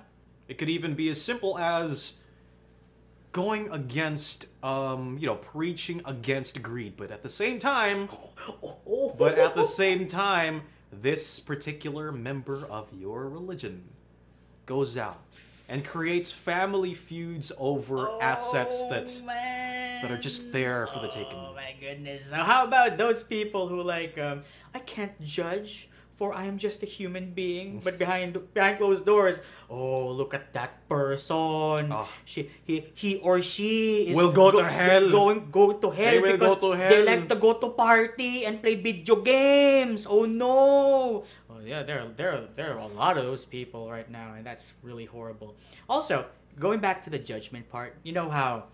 It 0.49 0.59
could 0.59 0.69
even 0.69 0.95
be 0.95 1.09
as 1.09 1.23
simple 1.23 1.57
as 1.59 2.15
going 3.31 3.71
against, 3.71 4.47
um, 4.63 5.17
you 5.19 5.27
know, 5.27 5.37
preaching 5.37 6.03
against 6.05 6.61
greed, 6.63 6.95
but 6.97 7.11
at 7.11 7.23
the 7.23 7.29
same 7.29 7.59
time, 7.59 8.09
but 9.19 9.39
at 9.39 9.55
the 9.55 9.63
same 9.63 10.07
time, 10.07 10.63
this 10.93 11.41
particular 11.41 12.13
member 12.13 12.67
of 12.67 12.89
your 12.93 13.29
religion 13.29 13.83
goes 14.67 14.97
out 14.97 15.23
and 15.69 15.85
creates 15.85 16.31
family 16.31 16.93
feuds 16.93 17.51
over 17.59 18.09
assets 18.21 18.83
that 18.85 19.07
that 19.27 20.11
are 20.11 20.19
just 20.19 20.53
there 20.53 20.87
for 20.89 21.01
the 21.01 21.09
taking. 21.09 21.39
Oh 21.39 21.55
my 21.55 21.75
goodness. 21.81 22.31
Now, 22.31 22.45
how 22.45 22.65
about 22.65 22.99
those 22.99 23.23
people 23.23 23.69
who 23.69 23.83
like 23.83 24.19
um, 24.19 24.43
I 24.75 24.81
can't 24.81 25.19
judge 25.23 25.89
for 26.23 26.31
I 26.31 26.47
am 26.47 26.55
just 26.55 26.87
a 26.87 26.87
human 26.87 27.35
being, 27.35 27.83
but 27.83 27.99
behind 27.99 28.39
behind 28.55 28.79
closed 28.79 29.03
doors, 29.03 29.43
oh 29.67 30.15
look 30.15 30.39
at 30.39 30.55
that 30.55 30.87
person. 30.87 31.91
Ah. 31.91 32.07
She 32.23 32.47
he 32.63 32.87
he 32.95 33.19
or 33.19 33.43
she 33.43 34.07
is 34.07 34.15
Will 34.15 34.31
go 34.31 34.55
to 34.55 34.63
hell. 34.63 35.11
Going 35.11 35.51
go 35.51 35.75
to 35.75 35.91
hell 35.91 36.23
They 36.23 36.39
because 36.39 36.63
go 36.63 36.71
to 36.71 36.79
they 36.79 37.03
like 37.03 37.27
to 37.27 37.35
go 37.35 37.59
to 37.59 37.75
party 37.75 38.47
and 38.47 38.63
play 38.63 38.79
video 38.79 39.19
games. 39.19 40.07
Oh 40.07 40.23
no. 40.23 41.27
Oh 41.51 41.59
yeah, 41.59 41.83
there 41.83 42.07
there 42.15 42.47
there 42.55 42.79
are 42.79 42.87
a 42.87 42.93
lot 42.95 43.19
of 43.19 43.27
those 43.27 43.43
people 43.43 43.91
right 43.91 44.07
now, 44.07 44.39
and 44.39 44.47
that's 44.47 44.79
really 44.87 45.11
horrible. 45.11 45.59
Also, 45.91 46.31
going 46.55 46.79
back 46.79 47.03
to 47.03 47.11
the 47.11 47.19
judgment 47.19 47.67
part, 47.67 47.99
you 48.07 48.15
know 48.15 48.31
how 48.31 48.71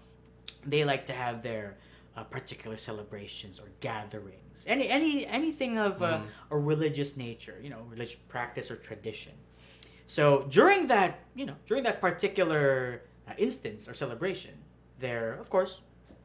they 0.68 0.84
like 0.84 1.08
to 1.08 1.16
have 1.16 1.40
their 1.40 1.80
uh, 2.12 2.28
particular 2.28 2.76
celebrations 2.76 3.56
or 3.56 3.72
gatherings 3.80 4.47
any 4.66 4.88
any 4.88 5.26
anything 5.26 5.78
of 5.78 6.02
uh, 6.02 6.20
a 6.50 6.56
religious 6.58 7.16
nature 7.16 7.56
you 7.62 7.70
know 7.70 7.82
religious 7.90 8.16
practice 8.28 8.70
or 8.70 8.76
tradition 8.76 9.32
so 10.06 10.46
during 10.50 10.86
that 10.88 11.20
you 11.34 11.46
know 11.46 11.54
during 11.66 11.82
that 11.84 12.00
particular 12.00 13.02
uh, 13.28 13.32
instance 13.38 13.88
or 13.88 13.94
celebration 13.94 14.52
they're 14.98 15.34
of 15.34 15.48
course 15.50 15.80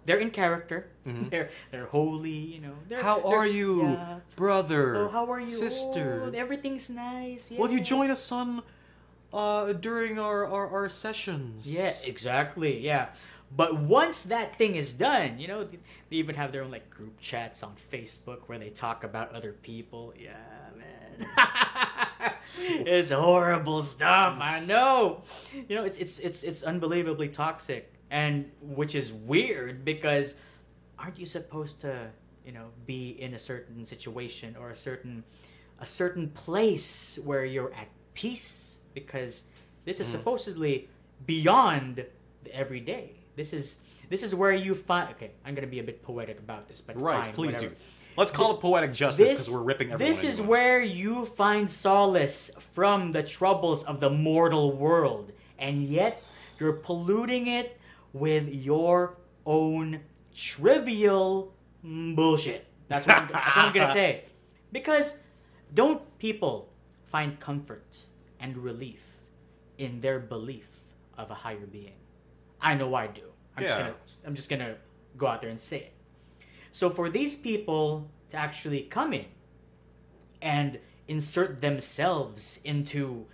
they're 0.05 0.17
in 0.19 0.31
character 0.31 0.87
they're 1.05 1.49
they're 1.71 1.85
holy 1.85 2.29
you 2.31 2.59
know 2.61 2.73
they're, 2.89 3.01
How 3.03 3.19
they're- 3.19 3.37
are 3.37 3.47
you, 3.47 3.83
yeah. 3.83 4.19
brother? 4.35 4.95
oh 4.97 5.09
how 5.09 5.31
are 5.31 5.39
you 5.39 5.45
sister? 5.47 6.23
oh, 6.25 6.31
everything's 6.35 6.89
nice 6.89 7.51
Will 7.51 7.71
you 7.71 7.79
join 7.81 8.09
us 8.11 8.31
on 8.31 8.63
uh, 9.33 9.73
during 9.73 10.19
our, 10.19 10.45
our, 10.45 10.67
our 10.69 10.89
sessions? 10.89 11.67
Yeah, 11.67 11.93
exactly. 12.03 12.79
Yeah. 12.79 13.07
But 13.55 13.75
once 13.77 14.23
that 14.23 14.55
thing 14.55 14.75
is 14.75 14.93
done, 14.93 15.39
you 15.39 15.47
know, 15.47 15.63
they 15.63 15.77
they 16.09 16.15
even 16.17 16.35
have 16.35 16.51
their 16.51 16.63
own 16.63 16.71
like 16.71 16.89
group 16.89 17.19
chats 17.19 17.63
on 17.63 17.73
Facebook 17.91 18.41
where 18.47 18.57
they 18.57 18.69
talk 18.69 19.03
about 19.03 19.33
other 19.33 19.51
people. 19.51 20.13
Yeah, 20.19 20.33
man. 20.77 21.27
it's 22.57 23.11
horrible 23.11 23.83
stuff. 23.83 24.37
I 24.39 24.59
know. 24.59 25.21
You 25.67 25.75
know, 25.75 25.83
it's 25.83 25.97
it's 25.97 26.19
it's 26.19 26.43
it's 26.43 26.63
unbelievably 26.63 27.29
toxic 27.29 27.93
and 28.09 28.49
which 28.61 28.95
is 28.95 29.11
weird 29.11 29.83
because 29.83 30.35
aren't 30.99 31.19
you 31.19 31.25
supposed 31.25 31.81
to, 31.81 32.09
you 32.45 32.51
know, 32.51 32.67
be 32.85 33.09
in 33.21 33.33
a 33.33 33.39
certain 33.39 33.85
situation 33.85 34.55
or 34.59 34.69
a 34.69 34.75
certain 34.75 35.23
a 35.79 35.85
certain 35.85 36.29
place 36.29 37.19
where 37.23 37.43
you're 37.43 37.73
at 37.73 37.87
peace 38.13 38.79
because 38.93 39.45
this 39.85 39.99
is 39.99 40.07
mm. 40.07 40.11
supposedly 40.11 40.87
beyond 41.25 42.05
the 42.43 42.55
everyday. 42.55 43.22
This 43.35 43.53
is 43.53 43.77
this 44.09 44.23
is 44.23 44.35
where 44.35 44.51
you 44.51 44.75
find. 44.75 45.09
Okay, 45.11 45.31
I'm 45.45 45.55
gonna 45.55 45.67
be 45.67 45.79
a 45.79 45.83
bit 45.83 46.03
poetic 46.03 46.39
about 46.39 46.67
this, 46.67 46.81
but 46.81 46.99
Right, 46.99 47.23
fine, 47.25 47.33
please 47.33 47.53
whatever. 47.55 47.73
do. 47.73 47.81
Let's 48.15 48.29
call 48.29 48.53
it 48.55 48.59
poetic 48.59 48.93
justice 48.93 49.29
because 49.29 49.49
we're 49.51 49.63
ripping 49.63 49.91
everyone. 49.91 50.13
this 50.13 50.23
is 50.23 50.39
one. 50.39 50.49
where 50.49 50.81
you 50.83 51.25
find 51.25 51.69
solace 51.69 52.51
from 52.73 53.11
the 53.11 53.23
troubles 53.23 53.83
of 53.85 53.99
the 53.99 54.09
mortal 54.09 54.71
world, 54.71 55.31
and 55.57 55.83
yet 55.83 56.21
you're 56.59 56.73
polluting 56.73 57.47
it 57.47 57.79
with 58.13 58.53
your 58.53 59.17
own 59.47 59.99
trivial 60.35 61.53
bullshit. 61.83 62.67
That's 62.87 63.07
what 63.07 63.17
I'm, 63.17 63.27
that's 63.31 63.55
what 63.55 63.65
I'm 63.65 63.73
gonna 63.73 63.93
say. 63.93 64.25
Because 64.71 65.15
don't 65.75 66.01
people 66.17 66.67
find 67.11 67.39
comfort 67.39 67.97
and 68.39 68.57
relief 68.57 69.17
in 69.77 70.01
their 70.01 70.19
belief 70.19 70.67
of 71.15 71.29
a 71.29 71.35
higher 71.35 71.67
being? 71.67 71.93
I 72.63 72.73
know 72.75 72.95
I 72.95 73.07
do. 73.07 73.21
I'm 73.55 73.63
just 73.63 73.77
gonna 73.77 73.95
I'm 74.25 74.35
just 74.35 74.49
gonna 74.49 74.75
go 75.17 75.27
out 75.27 75.41
there 75.41 75.49
and 75.51 75.59
say 75.59 75.77
it. 75.77 75.93
So 76.71 76.89
for 76.89 77.09
these 77.09 77.35
people 77.35 78.09
to 78.31 78.37
actually 78.37 78.81
come 78.89 79.13
in 79.13 79.25
and 80.41 80.79
insert 81.07 81.61
themselves 81.61 82.59
into 82.63 83.25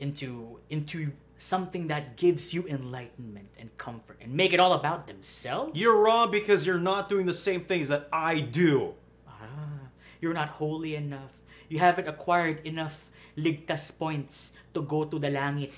into 0.00 0.58
into 0.70 1.12
something 1.38 1.86
that 1.86 2.16
gives 2.16 2.52
you 2.52 2.66
enlightenment 2.66 3.48
and 3.60 3.70
comfort 3.78 4.18
and 4.20 4.32
make 4.34 4.52
it 4.52 4.58
all 4.58 4.72
about 4.72 5.06
themselves 5.06 5.78
You're 5.78 5.96
wrong 5.96 6.32
because 6.32 6.66
you're 6.66 6.80
not 6.80 7.08
doing 7.08 7.26
the 7.26 7.34
same 7.34 7.60
things 7.60 7.86
that 7.88 8.08
I 8.12 8.40
do. 8.40 8.94
ah, 9.28 9.86
you're 10.20 10.34
not 10.34 10.48
holy 10.48 10.96
enough 10.96 11.30
you 11.68 11.78
haven't 11.78 12.08
acquired 12.08 12.66
enough 12.66 13.06
ligtas 13.36 13.96
points 13.96 14.52
to 14.74 14.82
go 14.82 15.04
to 15.04 15.18
the 15.18 15.28
langit 15.28 15.70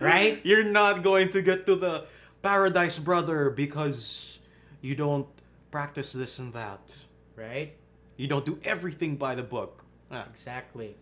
right 0.00 0.40
You're 0.44 0.64
not 0.64 1.02
going 1.02 1.30
to 1.30 1.42
get 1.42 1.66
to 1.66 1.76
the 1.76 2.06
paradise, 2.42 2.98
brother, 2.98 3.50
because 3.50 4.38
you 4.80 4.94
don't 4.94 5.26
practice 5.70 6.12
this 6.12 6.38
and 6.38 6.52
that. 6.52 6.96
right 7.36 7.76
You 8.16 8.26
don't 8.26 8.44
do 8.44 8.58
everything 8.64 9.16
by 9.16 9.34
the 9.34 9.42
book. 9.42 9.84
Ah, 10.10 10.26
Exactly. 10.30 10.96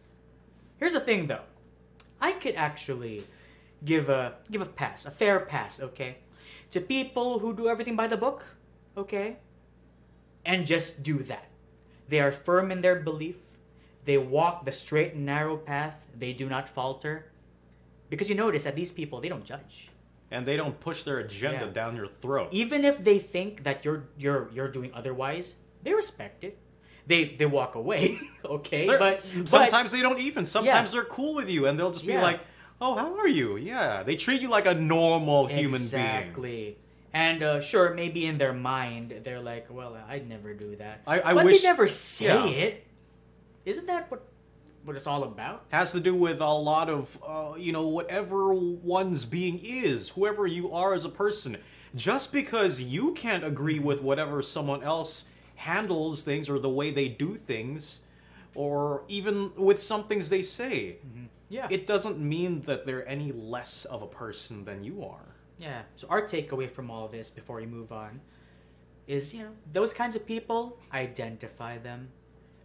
Here's 0.79 0.93
the 0.93 1.01
thing, 1.01 1.27
though. 1.27 1.43
I 2.21 2.33
could 2.33 2.55
actually 2.55 3.27
give 3.85 4.09
a 4.09 4.35
give 4.51 4.63
a 4.63 4.67
pass, 4.67 5.07
a 5.07 5.11
fair 5.11 5.41
pass, 5.41 5.81
okay, 5.81 6.19
to 6.71 6.81
people 6.81 7.39
who 7.39 7.55
do 7.55 7.69
everything 7.69 7.97
by 7.97 8.07
the 8.07 8.17
book, 8.17 8.45
okay, 8.97 9.37
and 10.45 10.67
just 10.67 11.03
do 11.03 11.19
that. 11.31 11.47
They 12.09 12.21
are 12.21 12.33
firm 12.33 12.71
in 12.71 12.81
their 12.81 12.97
belief. 12.97 13.37
They 14.05 14.19
walk 14.19 14.65
the 14.65 14.73
straight 14.73 15.15
and 15.15 15.27
narrow 15.27 15.57
path. 15.57 15.95
They 16.17 16.33
do 16.33 16.49
not 16.49 16.69
falter, 16.69 17.27
because 18.11 18.29
you 18.29 18.35
notice 18.35 18.65
that 18.65 18.75
these 18.77 18.93
people 18.93 19.21
they 19.21 19.29
don't 19.29 19.45
judge. 19.45 19.91
And 20.31 20.45
they 20.45 20.57
don't 20.57 20.79
push 20.79 21.05
their 21.05 21.19
agenda 21.21 21.67
Yeah. 21.67 21.73
down 21.73 21.97
your 21.97 22.07
throat. 22.21 22.49
Even 22.53 22.85
if 22.85 23.03
they 23.03 23.19
think 23.19 23.65
that 23.65 23.85
you're 23.85 24.05
you're 24.19 24.51
you're 24.53 24.69
doing 24.69 24.91
otherwise, 24.95 25.57
they 25.83 25.95
respect 25.95 26.45
it. 26.45 26.59
They 27.07 27.25
they 27.41 27.47
walk 27.47 27.75
away, 27.77 28.19
okay, 28.45 28.87
They're- 28.87 28.99
but 28.99 29.25
but- 29.35 29.49
sometimes 29.49 29.91
they 29.91 30.03
don't 30.03 30.19
even. 30.21 30.45
Sometimes 30.45 30.93
they're 30.93 31.05
cool 31.09 31.35
with 31.35 31.49
you, 31.49 31.65
and 31.67 31.79
they'll 31.79 31.93
just 31.93 32.05
be 32.07 32.13
Yeah. 32.13 32.21
like, 32.31 32.41
"Oh, 32.81 32.95
how 32.95 33.17
are 33.17 33.27
you?" 33.41 33.57
Yeah, 33.57 34.03
they 34.03 34.17
treat 34.17 34.43
you 34.43 34.51
like 34.51 34.67
a 34.67 34.75
normal 34.75 35.47
human 35.47 35.81
being. 35.81 36.05
exactly. 36.05 36.77
And 37.15 37.43
uh, 37.43 37.61
sure, 37.63 37.95
maybe 37.95 38.27
in 38.27 38.37
their 38.37 38.53
mind 38.53 39.23
they're 39.25 39.41
like, 39.41 39.69
"Well, 39.71 39.97
I'd 40.13 40.29
never 40.29 40.53
do 40.53 40.77
that." 40.77 41.01
I- 41.07 41.23
I 41.31 41.33
but 41.35 41.47
wish- 41.47 41.63
they 41.63 41.69
never 41.73 41.89
say 41.89 42.27
yeah. 42.27 42.47
it. 42.69 42.85
Isn't 43.65 43.87
that 43.87 44.11
what 44.11 44.21
what 44.89 44.97
it's 44.97 45.07
all 45.07 45.23
about? 45.23 45.65
Has 45.69 45.93
to 45.93 46.01
do 46.01 46.15
with 46.15 46.41
a 46.41 46.47
lot 46.51 46.89
of, 46.89 47.17
uh, 47.25 47.55
you 47.57 47.73
know, 47.73 47.87
whatever 47.87 48.55
one's 48.55 49.25
being 49.27 49.61
is, 49.63 50.09
whoever 50.09 50.47
you 50.47 50.73
are 50.73 50.95
as 50.95 51.05
a 51.05 51.11
person. 51.11 51.59
Just 51.95 52.33
because 52.33 52.81
you 52.81 53.13
can't 53.13 53.45
agree 53.45 53.79
with 53.79 54.03
whatever 54.03 54.41
someone 54.43 54.83
else 54.83 55.27
handles 55.57 56.23
things 56.23 56.49
or 56.49 56.59
the 56.59 56.69
way 56.71 56.91
they 56.91 57.07
do 57.09 57.37
things, 57.37 58.01
or 58.55 59.03
even 59.09 59.53
with 59.57 59.81
some 59.81 60.03
things 60.05 60.29
they 60.31 60.43
say, 60.43 60.97
Yeah. 61.51 61.67
it 61.71 61.87
doesn't 61.87 62.19
mean 62.19 62.63
that 62.63 62.87
they're 62.87 63.07
any 63.07 63.31
less 63.33 63.85
of 63.85 64.03
a 64.03 64.07
person 64.07 64.65
than 64.65 64.83
you 64.85 65.05
are. 65.05 65.35
yeah. 65.59 65.83
So 65.97 66.07
our 66.09 66.23
takeaway 66.23 66.71
from 66.71 66.91
all 66.91 67.09
this 67.09 67.31
before 67.31 67.57
we 67.57 67.67
move 67.67 67.93
on 67.93 68.21
is, 69.07 69.35
you 69.35 69.43
know, 69.43 69.51
those 69.73 69.93
kinds 69.93 70.15
of 70.17 70.25
people, 70.25 70.79
identify 70.93 71.77
them, 71.79 72.09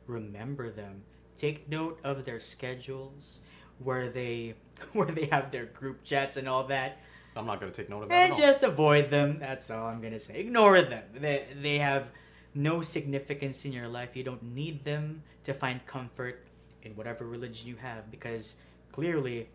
remember 0.08 0.70
them, 0.70 1.02
take 1.38 1.70
note 1.70 2.00
of 2.04 2.26
their 2.26 2.40
schedules, 2.40 3.40
where 3.80 4.10
they 4.10 4.56
where 4.94 5.08
they 5.08 5.26
have 5.26 5.52
their 5.52 5.66
group 5.66 6.04
chats 6.04 6.38
and 6.38 6.48
all 6.48 6.66
that. 6.68 7.00
I'm 7.36 7.48
not 7.48 7.60
going 7.60 7.72
to 7.72 7.76
take 7.76 7.90
note 7.90 8.04
of 8.04 8.10
that 8.10 8.30
and 8.30 8.36
just 8.38 8.62
avoid 8.64 9.10
them. 9.10 9.40
That's 9.40 9.72
all 9.72 9.88
I'm 9.88 10.02
gonna 10.02 10.20
say. 10.20 10.40
Ignore 10.40 10.82
them. 10.82 11.04
They 11.16 11.48
they 11.62 11.80
have 11.80 12.12
no 12.54 12.82
significance 12.82 13.66
in 13.66 13.72
your 13.72 13.88
life. 13.88 14.16
You 14.16 14.24
don't 14.24 14.44
need 14.44 14.84
them 14.86 15.24
to 15.44 15.54
find 15.54 15.84
comfort 15.86 16.46
in 16.84 16.96
whatever 16.96 17.26
religion 17.26 17.68
you 17.68 17.76
have 17.78 18.12
because 18.12 18.58
clearly 18.92 19.50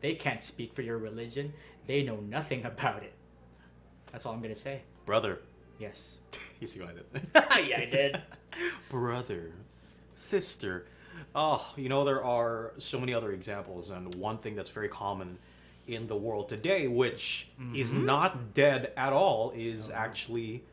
they 0.00 0.14
can't 0.14 0.42
speak 0.42 0.72
for 0.72 0.82
your 0.82 0.98
religion. 0.98 1.52
They 1.86 2.02
know 2.02 2.16
nothing 2.16 2.64
about 2.72 3.02
it. 3.02 3.14
That's 4.12 4.26
all 4.26 4.32
I'm 4.34 4.42
gonna 4.42 4.54
say. 4.54 4.82
Brother. 5.06 5.40
Yes. 5.78 6.18
You 6.60 6.68
see 6.68 6.80
what 6.80 6.90
I 6.90 6.92
did? 6.92 7.68
yeah, 7.68 7.80
I 7.80 7.88
did. 7.90 8.22
Brother, 8.88 9.52
sister, 10.14 10.86
Oh, 11.34 11.64
you 11.76 11.88
know, 11.88 12.04
there 12.04 12.22
are 12.24 12.72
so 12.78 12.98
many 12.98 13.14
other 13.14 13.32
examples, 13.32 13.90
and 13.90 14.12
one 14.16 14.38
thing 14.38 14.56
that's 14.56 14.68
very 14.70 14.88
common 14.88 15.38
in 15.86 16.06
the 16.08 16.16
world 16.16 16.48
today, 16.48 16.88
which 16.88 17.48
is 17.74 17.92
Mm-hmm. 17.92 18.06
not 18.06 18.54
dead 18.54 18.92
at 18.96 19.12
all, 19.12 19.52
is 19.54 19.90
actually 19.90 20.64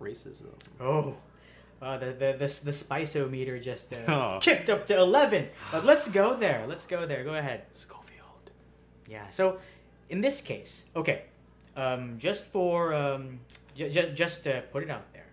racism. 0.00 0.52
Oh, 0.80 1.14
uh, 1.80 1.96
the, 1.98 2.06
the 2.06 2.32
the 2.38 2.60
the 2.64 2.72
spiceometer 2.72 3.62
just 3.62 3.92
uh, 3.92 3.96
Oh. 4.08 4.38
kicked 4.40 4.68
up 4.68 4.86
to 4.88 4.98
eleven. 4.98 5.48
But 5.70 5.84
let's 5.84 6.08
go 6.08 6.34
there. 6.34 6.64
Let's 6.66 6.86
go 6.86 7.06
there. 7.06 7.22
Go 7.24 7.34
ahead. 7.34 7.62
Schofield. 7.72 8.50
Yeah. 9.08 9.28
So, 9.30 9.58
in 10.10 10.20
this 10.20 10.40
case, 10.40 10.86
okay, 10.96 11.22
um, 11.76 12.18
just 12.18 12.46
for 12.46 12.94
um, 12.94 13.38
j- 13.76 13.90
just 13.90 14.14
just 14.14 14.44
to 14.44 14.62
put 14.72 14.82
it 14.82 14.90
out 14.90 15.06
there, 15.12 15.26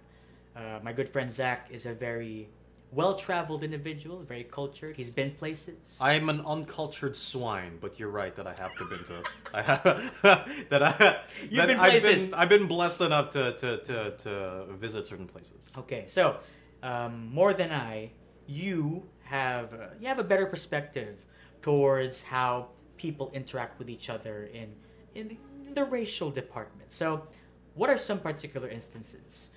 uh, 0.56 0.80
my 0.84 0.94
good 0.94 1.10
friend 1.10 1.32
Zach 1.32 1.68
is 1.72 1.86
a 1.88 1.94
very 1.94 2.48
well-traveled 2.96 3.62
individual, 3.62 4.24
very 4.24 4.46
cultured. 4.46 4.96
He's 4.96 5.10
been 5.10 5.32
places. 5.32 6.00
I'm 6.02 6.30
an 6.30 6.42
uncultured 6.46 7.16
swine, 7.16 7.78
but 7.82 8.00
you're 8.00 8.10
right 8.10 8.34
that 8.36 8.48
I 8.48 8.56
have 8.58 8.74
to 8.78 8.86
been 8.86 9.04
to. 9.04 9.22
I 9.54 9.62
have 9.62 9.84
that 10.70 10.82
I. 10.82 11.18
You've 11.42 11.58
that 11.58 11.68
been 11.68 11.80
I've 11.80 12.02
places. 12.02 12.28
been 12.28 12.34
I've 12.34 12.50
been 12.50 12.68
blessed 12.68 13.02
enough 13.02 13.30
to 13.34 13.54
to 13.58 13.78
to, 13.84 14.12
to 14.18 14.66
visit 14.76 15.06
certain 15.06 15.28
places. 15.28 15.72
Okay, 15.78 16.06
so 16.08 16.38
um, 16.84 17.30
more 17.34 17.54
than 17.54 17.72
I, 17.72 18.12
you 18.48 19.04
have 19.26 19.74
uh, 19.74 19.88
you 20.00 20.08
have 20.08 20.20
a 20.20 20.24
better 20.24 20.46
perspective 20.46 21.18
towards 21.62 22.22
how 22.22 22.70
people 22.96 23.30
interact 23.34 23.78
with 23.78 23.90
each 23.90 24.10
other 24.10 24.46
in 24.54 24.70
in 25.16 25.28
the, 25.28 25.38
in 25.68 25.74
the 25.74 25.84
racial 25.84 26.32
department. 26.32 26.94
So, 26.94 27.28
what 27.74 27.90
are 27.90 27.98
some 27.98 28.20
particular 28.20 28.70
instances 28.70 29.52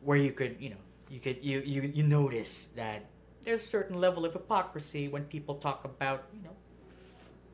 where 0.00 0.16
you 0.16 0.30
could 0.30 0.56
you 0.60 0.70
know 0.70 0.82
you 1.12 1.20
could 1.20 1.44
you 1.44 1.60
you, 1.60 1.82
you 1.82 2.02
notice 2.02 2.70
that 2.74 3.04
there's 3.42 3.62
a 3.62 3.66
certain 3.66 4.00
level 4.00 4.24
of 4.24 4.32
hypocrisy 4.32 5.08
when 5.08 5.24
people 5.24 5.56
talk 5.56 5.84
about 5.84 6.24
you 6.34 6.42
know 6.42 6.56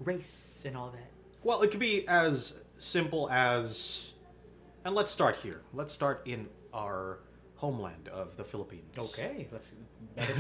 race 0.01 0.63
and 0.65 0.77
all 0.77 0.91
that. 0.91 1.11
Well, 1.43 1.63
it 1.63 1.71
could 1.73 1.81
be 1.81 2.07
as 2.07 2.55
simple 2.79 3.29
as, 3.31 4.13
and 4.85 4.95
let's 4.95 5.11
start 5.11 5.35
here. 5.37 5.63
Let's 5.75 5.93
start 5.93 6.23
in 6.25 6.49
our 6.73 7.19
homeland 7.57 8.09
of 8.09 8.37
the 8.37 8.45
Philippines. 8.45 8.97
Okay, 8.97 9.49
let's 9.51 9.73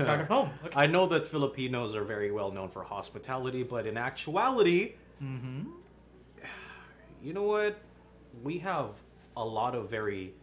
start 0.01 0.21
at 0.21 0.29
home. 0.29 0.51
Okay. 0.65 0.75
I 0.77 0.87
know 0.87 1.07
that 1.09 1.27
Filipinos 1.27 1.97
are 1.97 2.05
very 2.05 2.31
well 2.31 2.53
known 2.53 2.69
for 2.69 2.85
hospitality, 2.85 3.65
but 3.65 3.85
in 3.85 3.97
actuality, 3.97 4.95
mm-hmm. 5.21 5.71
you 7.23 7.33
know 7.33 7.43
what? 7.43 7.79
We 8.45 8.59
have 8.59 8.91
a 9.37 9.45
lot 9.45 9.75
of 9.75 9.91
very 9.91 10.35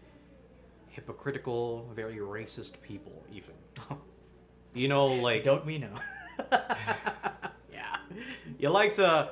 hypocritical, 0.96 1.92
very 1.94 2.18
racist 2.18 2.82
people, 2.82 3.24
even. 3.32 3.54
You 4.78 4.90
know, 4.90 5.06
like 5.06 5.46
Don't 5.46 5.66
we 5.66 5.78
know? 5.78 5.96
yeah. 7.72 7.96
you 8.60 8.70
like 8.70 8.94
to, 8.96 9.30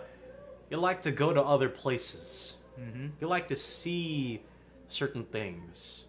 you 0.69 0.77
like 0.77 1.01
to 1.01 1.11
go 1.11 1.33
to 1.33 1.41
other 1.41 1.67
places. 1.67 2.55
Mm-hmm. 2.79 3.07
You 3.19 3.27
like 3.27 3.49
to 3.49 3.55
see 3.57 4.41
certain 4.87 5.25
things. 5.25 6.05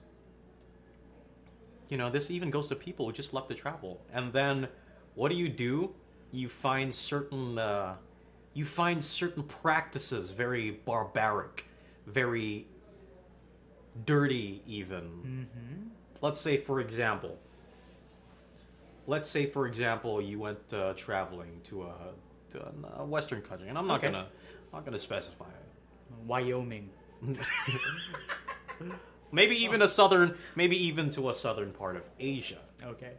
You 1.88 1.96
know, 1.96 2.10
this 2.10 2.30
even 2.30 2.48
goes 2.48 2.68
to 2.68 2.76
people 2.76 3.06
who 3.06 3.12
just 3.12 3.34
love 3.34 3.48
to 3.48 3.54
travel. 3.54 4.00
And 4.12 4.32
then, 4.32 4.68
what 5.16 5.30
do 5.30 5.36
you 5.36 5.48
do? 5.48 5.92
You 6.30 6.48
find 6.48 6.94
certain, 6.94 7.58
uh, 7.58 7.96
you 8.52 8.64
find 8.64 9.02
certain 9.02 9.42
practices 9.42 10.30
very 10.30 10.70
barbaric, 10.84 11.66
very 12.06 12.68
dirty, 14.06 14.62
even. 14.66 15.02
Mm-hmm. 15.02 15.88
Let's 16.22 16.40
say, 16.40 16.56
for 16.56 16.80
example, 16.80 17.38
let's 19.06 19.28
say, 19.28 19.46
for 19.46 19.66
example, 19.66 20.20
you 20.22 20.38
went 20.38 20.72
uh, 20.72 20.94
traveling 20.94 21.60
to 21.64 21.82
a 21.84 21.94
to 22.50 22.60
a 22.62 23.00
uh, 23.00 23.04
Western 23.04 23.42
country, 23.42 23.68
and 23.68 23.76
I'm 23.76 23.86
not 23.86 23.98
Okay. 23.98 24.06
gonna, 24.12 24.26
I'm 24.72 24.78
not 24.78 24.84
gonna 24.84 24.98
specify 24.98 25.46
it. 25.46 26.26
Wyoming. 26.26 26.90
maybe 29.32 29.56
even 29.56 29.82
a 29.82 29.88
southern 29.88 30.36
maybe 30.54 30.76
even 30.76 31.08
to 31.10 31.30
a 31.30 31.34
southern 31.34 31.72
part 31.72 31.96
of 31.96 32.02
asia 32.20 32.58
Okay. 32.82 33.12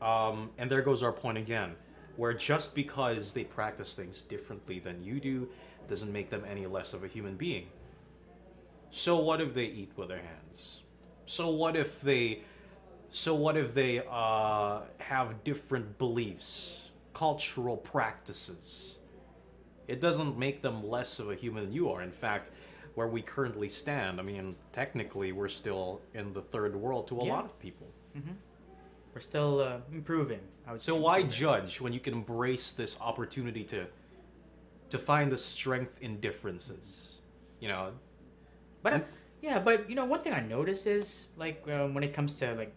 um, 0.00 0.50
and 0.58 0.70
there 0.70 0.80
goes 0.82 1.02
our 1.02 1.12
point 1.12 1.36
again 1.36 1.74
where 2.16 2.32
just 2.32 2.74
because 2.74 3.32
they 3.32 3.44
practice 3.44 3.94
things 3.94 4.22
differently 4.22 4.78
than 4.78 5.02
you 5.04 5.20
do 5.20 5.48
doesn't 5.88 6.12
make 6.12 6.30
them 6.30 6.42
any 6.48 6.66
less 6.66 6.92
of 6.94 7.04
a 7.04 7.06
human 7.08 7.36
being 7.36 7.66
so 8.90 9.18
what 9.18 9.40
if 9.40 9.54
they 9.54 9.64
eat 9.64 9.90
with 9.96 10.08
their 10.08 10.20
hands 10.22 10.82
so 11.26 11.50
what 11.50 11.76
if 11.76 12.00
they 12.00 12.42
so 13.10 13.34
what 13.34 13.56
if 13.56 13.72
they 13.74 14.02
uh, 14.10 14.80
have 14.98 15.42
different 15.44 15.98
beliefs 15.98 16.90
cultural 17.14 17.76
practices 17.76 18.98
it 19.88 20.00
doesn't 20.00 20.36
make 20.36 20.62
them 20.62 20.86
less 20.86 21.18
of 21.18 21.30
a 21.30 21.34
human 21.34 21.64
than 21.64 21.72
you 21.72 21.90
are. 21.90 22.02
In 22.02 22.10
fact, 22.10 22.50
where 22.96 23.06
we 23.06 23.22
currently 23.22 23.68
stand, 23.68 24.18
I 24.18 24.22
mean, 24.24 24.56
technically, 24.72 25.30
we're 25.30 25.48
still 25.48 26.00
in 26.14 26.32
the 26.32 26.42
third 26.42 26.74
world 26.74 27.06
to 27.08 27.20
a 27.20 27.24
Yeah. 27.24 27.34
lot 27.34 27.44
of 27.44 27.58
people. 27.60 27.86
We're 29.14 29.20
still 29.20 29.60
uh, 29.60 29.78
improving. 29.92 30.40
I 30.66 30.72
would 30.72 30.82
So 30.82 30.96
why 30.96 31.22
judge 31.22 31.80
when 31.80 31.92
you 31.92 32.00
can 32.00 32.14
embrace 32.14 32.72
this 32.72 33.00
opportunity 33.00 33.64
to 33.64 33.86
to 34.88 34.98
find 34.98 35.30
the 35.30 35.36
strength 35.36 36.00
in 36.02 36.20
differences? 36.20 37.20
You 37.60 37.68
know, 37.68 37.92
But 38.86 38.94
uh, 38.94 39.00
yeah, 39.42 39.58
but 39.58 39.90
you 39.90 39.96
know, 39.96 40.04
one 40.04 40.20
thing 40.20 40.32
I 40.32 40.40
notice 40.40 40.86
is 40.86 41.26
like 41.36 41.64
um, 41.68 41.92
when 41.92 42.04
it 42.04 42.14
comes 42.14 42.36
to 42.36 42.54
like 42.54 42.72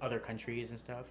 other 0.00 0.18
countries 0.18 0.70
and 0.70 0.78
stuff, 0.78 1.04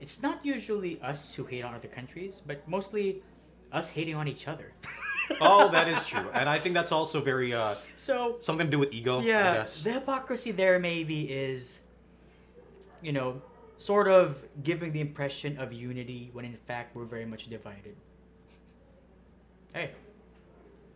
it's 0.00 0.20
not 0.22 0.44
usually 0.44 1.00
us 1.00 1.32
who 1.34 1.44
hate 1.44 1.62
on 1.62 1.72
other 1.72 1.86
countries, 1.86 2.42
but 2.44 2.66
mostly 2.68 3.22
us 3.70 3.88
hating 3.88 4.16
on 4.16 4.26
each 4.26 4.48
other. 4.48 4.72
oh, 5.40 5.70
that 5.70 5.86
is 5.86 6.04
true, 6.04 6.28
and 6.32 6.48
I 6.48 6.58
think 6.58 6.74
that's 6.74 6.90
also 6.90 7.20
very 7.20 7.54
uh, 7.54 7.76
so 7.96 8.36
something 8.40 8.66
to 8.66 8.70
do 8.72 8.80
with 8.80 8.92
ego. 8.92 9.20
I 9.20 9.24
yeah, 9.24 9.64
the 9.84 9.92
hypocrisy 9.92 10.50
there 10.50 10.80
maybe 10.80 11.30
is, 11.30 11.80
you 13.02 13.12
know, 13.12 13.40
sort 13.76 14.08
of 14.08 14.44
giving 14.64 14.90
the 14.90 15.00
impression 15.00 15.58
of 15.58 15.72
unity 15.72 16.30
when 16.32 16.44
in 16.44 16.56
fact 16.56 16.96
we're 16.96 17.04
very 17.04 17.24
much 17.24 17.46
divided. 17.46 17.94
Hey, 19.72 19.92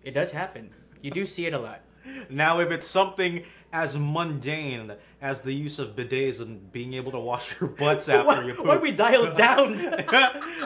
it 0.02 0.10
does 0.10 0.32
happen. 0.32 0.74
You 1.04 1.10
do 1.10 1.26
see 1.26 1.44
it 1.44 1.52
a 1.52 1.58
lot. 1.58 1.82
Now, 2.30 2.60
if 2.60 2.70
it's 2.70 2.86
something 2.86 3.44
as 3.74 3.98
mundane 3.98 4.92
as 5.20 5.42
the 5.42 5.52
use 5.52 5.78
of 5.78 5.94
bidets 5.94 6.40
and 6.40 6.72
being 6.72 6.94
able 6.94 7.12
to 7.12 7.18
wash 7.18 7.60
your 7.60 7.68
butts 7.68 8.08
after 8.08 8.26
Why, 8.26 8.44
you 8.46 8.54
poop, 8.54 8.64
why 8.64 8.78
we 8.78 8.90
dialed 8.90 9.36
down? 9.48 9.78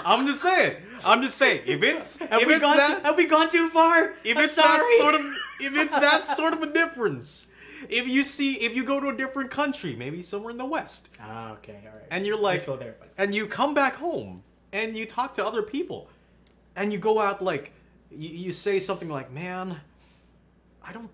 I'm 0.05 0.27
just 0.29 0.40
saying. 0.40 0.77
I'm 1.05 1.22
just 1.22 1.37
saying. 1.37 1.62
If 1.66 1.83
it's 1.83 2.16
Have 2.31 2.42
if 2.42 2.46
we 2.46 2.55
it's 2.55 2.62
gone? 2.62 2.77
that 2.77 3.03
have 3.03 3.16
we 3.16 3.27
gone 3.27 3.51
too 3.51 3.68
far? 3.70 4.14
if 4.22 4.37
I'm 4.37 4.44
it's 4.44 4.55
that 4.55 4.96
sort 5.01 5.16
of 5.16 5.20
if 5.61 5.77
it's 5.77 5.90
that 5.92 6.22
sort 6.22 6.53
of 6.53 6.62
a 6.62 6.72
difference, 6.72 7.48
if 7.88 8.07
you 8.07 8.22
see 8.22 8.55
if 8.55 8.77
you 8.77 8.85
go 8.85 9.01
to 9.01 9.09
a 9.09 9.16
different 9.16 9.51
country, 9.51 9.96
maybe 9.96 10.22
somewhere 10.22 10.53
in 10.53 10.57
the 10.59 10.64
West, 10.64 11.09
Ah, 11.20 11.53
okay, 11.55 11.81
all 11.85 11.94
right. 11.98 12.07
and 12.12 12.24
you're 12.24 12.38
like, 12.38 12.64
there. 12.64 12.94
And 13.16 13.35
you 13.35 13.46
come 13.48 13.74
back 13.74 13.96
home 13.96 14.44
and 14.72 14.94
you 14.94 15.05
talk 15.05 15.35
to 15.35 15.44
other 15.44 15.62
people, 15.62 16.09
and 16.77 16.92
you 16.92 16.98
go 17.01 17.18
out 17.20 17.42
like 17.42 17.72
you, 18.12 18.29
you 18.29 18.53
say 18.53 18.79
something 18.79 19.09
like, 19.09 19.33
"Man, 19.33 19.81
I 20.88 20.92
don't." 20.92 21.11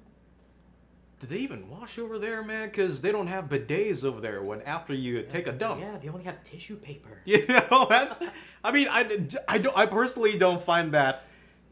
Do 1.21 1.27
they 1.29 1.39
even 1.39 1.69
wash 1.71 1.99
over 1.99 2.19
there, 2.19 2.43
man? 2.43 2.69
Because 2.69 3.01
they 3.01 3.11
don't 3.13 3.29
have 3.29 3.49
bidets 3.49 4.05
over 4.05 4.21
there 4.21 4.43
when 4.43 4.61
after 4.63 4.93
you 4.93 5.23
take 5.23 5.47
a 5.47 5.53
dump. 5.53 5.81
yeah, 5.81 5.97
they 5.99 6.09
only 6.09 6.25
have 6.25 6.43
tissue 6.45 6.77
paper. 6.77 7.21
You 7.25 7.47
know, 7.47 7.87
that's. 7.89 8.19
I 8.63 8.73
mean, 8.73 8.89
I, 8.91 9.01
I, 9.49 9.59
don't, 9.59 9.77
I 9.77 9.87
personally 9.87 10.37
don't 10.37 10.61
find 10.61 10.93
that 10.93 11.25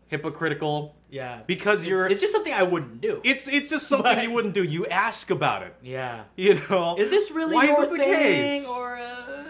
hypocritical 0.09 0.95
Yeah, 1.11 1.41
because 1.47 1.81
It's- 1.81 1.89
you're. 1.91 2.07
It's 2.07 2.21
just 2.21 2.33
something 2.33 2.53
I 2.53 2.63
wouldn't 2.63 3.01
do. 3.01 3.21
It's 3.25 3.49
it's 3.49 3.69
just 3.69 3.89
something 3.89 4.15
But- 4.15 4.23
you 4.23 4.31
wouldn't 4.33 4.55
do. 4.55 4.63
You 4.65 4.87
ask 4.87 5.31
about 5.31 5.63
it. 5.63 5.75
yeah. 5.83 6.25
You 6.37 6.61
know. 6.71 6.97
Is 6.99 7.11
this 7.11 7.31
really 7.31 7.55
Why 7.55 7.65
is 7.65 7.69
your 7.71 7.85
it 7.85 7.91
the 7.91 7.99
case? 7.99 8.69
or 8.69 8.97
uh, 8.97 9.45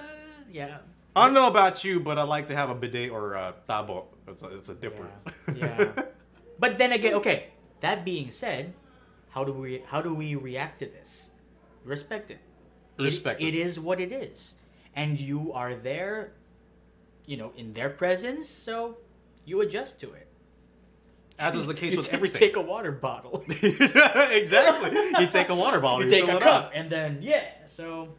yeah? 0.51 0.79
I 1.15 1.25
don't 1.27 1.35
know 1.35 1.47
about 1.49 1.85
you, 1.85 2.01
but 2.01 2.19
I 2.19 2.23
like 2.23 2.47
to 2.47 2.57
have 2.57 2.71
a 2.71 2.75
bidet 2.75 3.11
or 3.11 3.35
a 3.35 3.55
tabo. 3.69 4.07
It's 4.27 4.43
a, 4.43 4.47
it's 4.57 4.69
a 4.71 4.75
dipper. 4.75 5.07
Yeah. 5.55 5.67
yeah. 5.97 6.03
But 6.59 6.79
then 6.79 6.93
again, 6.93 7.15
okay. 7.15 7.49
That 7.83 8.05
being 8.05 8.31
said, 8.31 8.73
how 9.31 9.45
do 9.45 9.53
we 9.53 9.83
how 9.87 10.01
do 10.03 10.15
we 10.15 10.35
react 10.35 10.79
to 10.81 10.87
this? 10.87 11.29
Respect 11.85 12.31
it. 12.31 12.39
Respect 12.99 13.41
it. 13.43 13.49
it 13.49 13.55
is 13.55 13.79
what 13.79 14.01
it 14.01 14.11
is, 14.13 14.57
and 14.97 15.21
you 15.21 15.53
are 15.53 15.75
there, 15.75 16.33
you 17.27 17.37
know, 17.37 17.53
in 17.57 17.73
their 17.75 17.91
presence, 17.91 18.49
so 18.49 18.97
you 19.45 19.61
adjust 19.61 20.01
to 20.01 20.13
it. 20.13 20.27
As 21.39 21.57
is 21.57 21.67
the 21.67 21.75
case 21.75 21.93
You 21.95 21.99
with 21.99 22.07
take- 22.07 22.15
everything. 22.15 22.39
Take 22.39 22.57
a 22.57 22.61
water 22.63 22.93
bottle. 22.93 23.43
exactly. 23.49 24.91
You 25.21 25.27
take 25.27 25.49
a 25.49 25.55
water 25.55 25.81
bottle. 25.81 26.01
you 26.07 26.15
you 26.15 26.21
take 26.27 26.29
a 26.31 26.39
cup, 26.39 26.65
up. 26.67 26.71
and 26.75 26.89
then 26.91 27.19
yeah. 27.21 27.43
So 27.67 28.15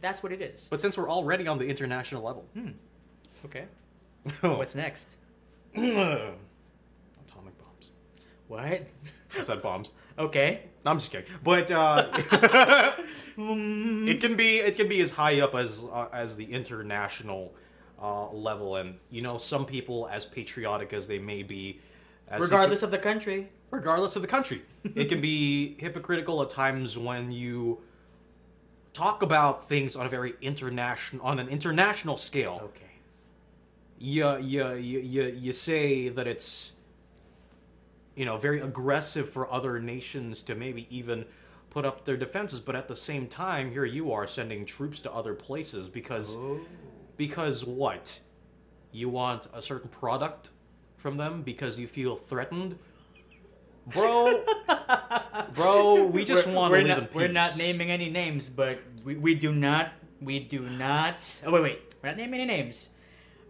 that's 0.00 0.22
what 0.22 0.32
it 0.32 0.40
is. 0.42 0.66
But 0.68 0.80
since 0.80 0.96
we're 0.98 1.10
already 1.10 1.46
on 1.46 1.58
the 1.58 1.66
international 1.66 2.22
level, 2.24 2.44
Hmm. 2.54 2.70
Okay. 3.44 3.66
What's 4.40 4.74
next? 4.74 5.16
What? 8.48 8.62
I 9.38 9.42
said 9.42 9.62
bombs. 9.62 9.90
Okay. 10.18 10.62
No, 10.84 10.92
I'm 10.92 10.98
just 10.98 11.10
kidding. 11.10 11.26
But 11.42 11.70
uh, 11.70 12.08
it 13.36 14.20
can 14.20 14.36
be 14.36 14.58
it 14.58 14.76
can 14.76 14.88
be 14.88 15.00
as 15.00 15.10
high 15.10 15.40
up 15.40 15.54
as 15.54 15.84
uh, 15.92 16.06
as 16.12 16.36
the 16.36 16.44
international 16.44 17.52
uh, 18.00 18.30
level, 18.30 18.76
and 18.76 18.96
you 19.10 19.20
know 19.22 19.36
some 19.36 19.66
people, 19.66 20.08
as 20.10 20.24
patriotic 20.24 20.92
as 20.92 21.06
they 21.06 21.18
may 21.18 21.42
be, 21.42 21.80
as 22.28 22.40
Regardless 22.40 22.82
of 22.82 22.90
the 22.90 22.98
country. 22.98 23.48
regardless 23.70 24.16
of 24.16 24.22
the 24.22 24.28
country, 24.28 24.62
it 24.94 25.06
can 25.08 25.20
be 25.20 25.76
hypocritical 25.80 26.40
at 26.42 26.50
times 26.50 26.96
when 26.96 27.30
you 27.32 27.78
talk 28.92 29.22
about 29.22 29.68
things 29.68 29.96
on 29.96 30.06
a 30.06 30.08
very 30.08 30.34
international 30.40 31.24
on 31.26 31.38
an 31.38 31.48
international 31.48 32.16
scale. 32.16 32.60
Okay. 32.62 32.92
you, 33.98 34.38
you, 34.38 34.72
you, 34.74 35.00
you, 35.00 35.22
you 35.24 35.52
say 35.52 36.08
that 36.08 36.26
it's 36.26 36.72
you 38.16 38.24
know 38.24 38.36
very 38.36 38.60
aggressive 38.60 39.28
for 39.30 39.52
other 39.52 39.78
nations 39.78 40.42
to 40.42 40.54
maybe 40.54 40.86
even 40.90 41.24
put 41.70 41.84
up 41.84 42.04
their 42.04 42.16
defenses 42.16 42.58
but 42.58 42.74
at 42.74 42.88
the 42.88 42.96
same 42.96 43.26
time 43.28 43.70
here 43.70 43.84
you 43.84 44.12
are 44.12 44.26
sending 44.26 44.64
troops 44.66 45.02
to 45.02 45.12
other 45.12 45.34
places 45.34 45.88
because 45.88 46.34
Oh. 46.36 46.60
because 47.16 47.64
what 47.64 48.20
you 48.92 49.08
want 49.08 49.46
a 49.54 49.60
certain 49.62 49.90
product 49.90 50.50
from 50.96 51.16
them 51.18 51.42
because 51.42 51.78
you 51.78 51.86
feel 51.86 52.16
threatened 52.16 52.78
bro 53.86 54.42
bro 55.54 56.04
we 56.06 56.24
just 56.24 56.46
want 56.46 56.72
we're 56.72 56.82
to 56.82 56.88
live 56.88 56.96
not, 56.96 56.98
in 56.98 57.04
peace 57.06 57.14
We're 57.14 57.28
not 57.28 57.56
naming 57.58 57.90
any 57.90 58.10
names, 58.10 58.48
but 58.48 58.80
we, 59.04 59.16
we 59.16 59.34
do 59.34 59.52
not 59.52 59.92
we 60.20 60.40
do 60.40 60.68
not. 60.70 61.42
Oh 61.44 61.52
wait, 61.52 61.62
wait. 61.62 61.94
We're 62.02 62.08
not 62.08 62.16
naming 62.16 62.40
any 62.40 62.62
names, 62.62 62.88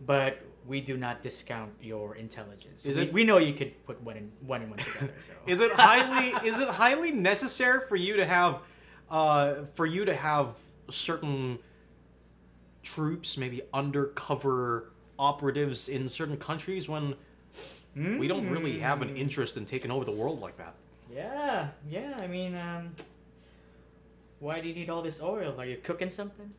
but 0.04 0.38
we 0.66 0.80
do 0.80 0.96
not 0.96 1.22
discount 1.22 1.72
your 1.80 2.16
intelligence. 2.16 2.84
Is 2.86 2.96
we, 2.96 3.02
it- 3.04 3.12
we 3.12 3.24
know 3.24 3.38
you 3.38 3.54
could 3.54 3.72
put 3.86 4.00
one 4.02 4.16
and 4.16 4.32
one 4.40 4.62
and 4.62 4.70
one 4.70 4.78
together. 4.80 5.14
So 5.18 5.32
Is 5.46 5.60
it 5.60 5.72
highly 5.72 6.28
is 6.48 6.58
it 6.58 6.68
highly 6.68 7.12
necessary 7.12 7.86
for 7.88 7.96
you 7.96 8.16
to 8.16 8.24
have 8.26 8.60
uh 9.10 9.64
for 9.74 9.86
you 9.86 10.04
to 10.04 10.14
have 10.14 10.58
certain 10.90 11.58
troops, 12.82 13.36
maybe 13.36 13.62
undercover 13.72 14.90
operatives 15.18 15.88
in 15.88 16.08
certain 16.08 16.36
countries 16.36 16.88
when 16.88 17.14
we 17.94 18.28
don't 18.28 18.48
really 18.50 18.78
have 18.78 19.00
an 19.02 19.08
Mm. 19.08 19.18
interest 19.18 19.56
in 19.56 19.64
taking 19.64 19.90
over 19.90 20.04
the 20.04 20.12
world 20.12 20.40
like 20.40 20.56
that? 20.58 20.74
Yeah, 21.12 21.68
yeah. 21.88 22.14
I 22.20 22.26
mean, 22.26 22.54
um, 22.54 22.94
why 24.40 24.60
do 24.60 24.68
you 24.68 24.74
need 24.74 24.90
all 24.90 25.00
this 25.02 25.20
oil? 25.22 25.54
Are 25.58 25.64
you 25.64 25.78
cooking 25.82 26.10
something? 26.10 26.52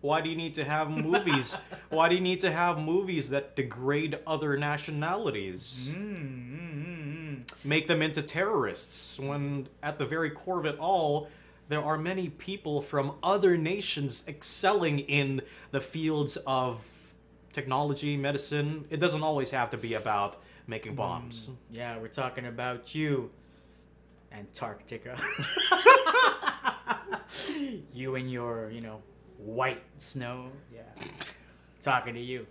Why 0.00 0.20
do 0.20 0.30
you 0.30 0.36
need 0.36 0.54
to 0.54 0.64
have 0.64 0.90
movies? 0.90 1.56
Why 1.90 2.08
do 2.08 2.14
you 2.14 2.20
need 2.20 2.40
to 2.40 2.52
have 2.52 2.78
movies 2.78 3.30
that 3.30 3.56
degrade 3.56 4.18
other 4.26 4.56
nationalities? 4.56 5.92
Mm, 5.92 5.98
mm, 5.98 6.86
mm, 6.86 7.44
mm. 7.44 7.64
make 7.64 7.88
them 7.88 8.02
into 8.02 8.22
terrorists 8.22 9.18
when 9.18 9.68
at 9.82 9.98
the 9.98 10.06
very 10.06 10.30
core 10.30 10.60
of 10.60 10.66
it 10.66 10.78
all 10.78 11.28
there 11.68 11.82
are 11.82 11.98
many 11.98 12.30
people 12.30 12.80
from 12.80 13.12
other 13.22 13.56
nations 13.58 14.22
excelling 14.26 15.00
in 15.00 15.42
the 15.70 15.80
fields 15.80 16.38
of 16.46 16.80
technology 17.52 18.16
medicine 18.16 18.84
it 18.90 18.98
doesn't 18.98 19.22
always 19.22 19.50
have 19.50 19.68
to 19.70 19.76
be 19.76 19.94
about 19.94 20.40
making 20.66 20.94
bombs 20.94 21.50
Yeah, 21.70 21.98
we're 21.98 22.08
talking 22.08 22.46
about 22.46 22.94
you, 22.94 23.30
Antarctica. 24.32 25.18
you 27.92 28.14
and 28.14 28.30
your, 28.30 28.70
you 28.70 28.80
know, 28.80 29.00
white 29.38 29.82
snow. 29.96 30.50
Yeah. 30.72 30.82
Talking 31.80 32.14
to 32.14 32.20
you. 32.20 32.46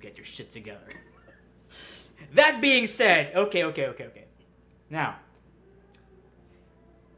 Get 0.00 0.16
your 0.16 0.24
shit 0.24 0.50
together. 0.50 0.88
that 2.34 2.60
being 2.60 2.86
said, 2.86 3.34
okay, 3.36 3.64
okay, 3.64 3.86
okay, 3.88 4.04
okay. 4.06 4.24
Now, 4.88 5.16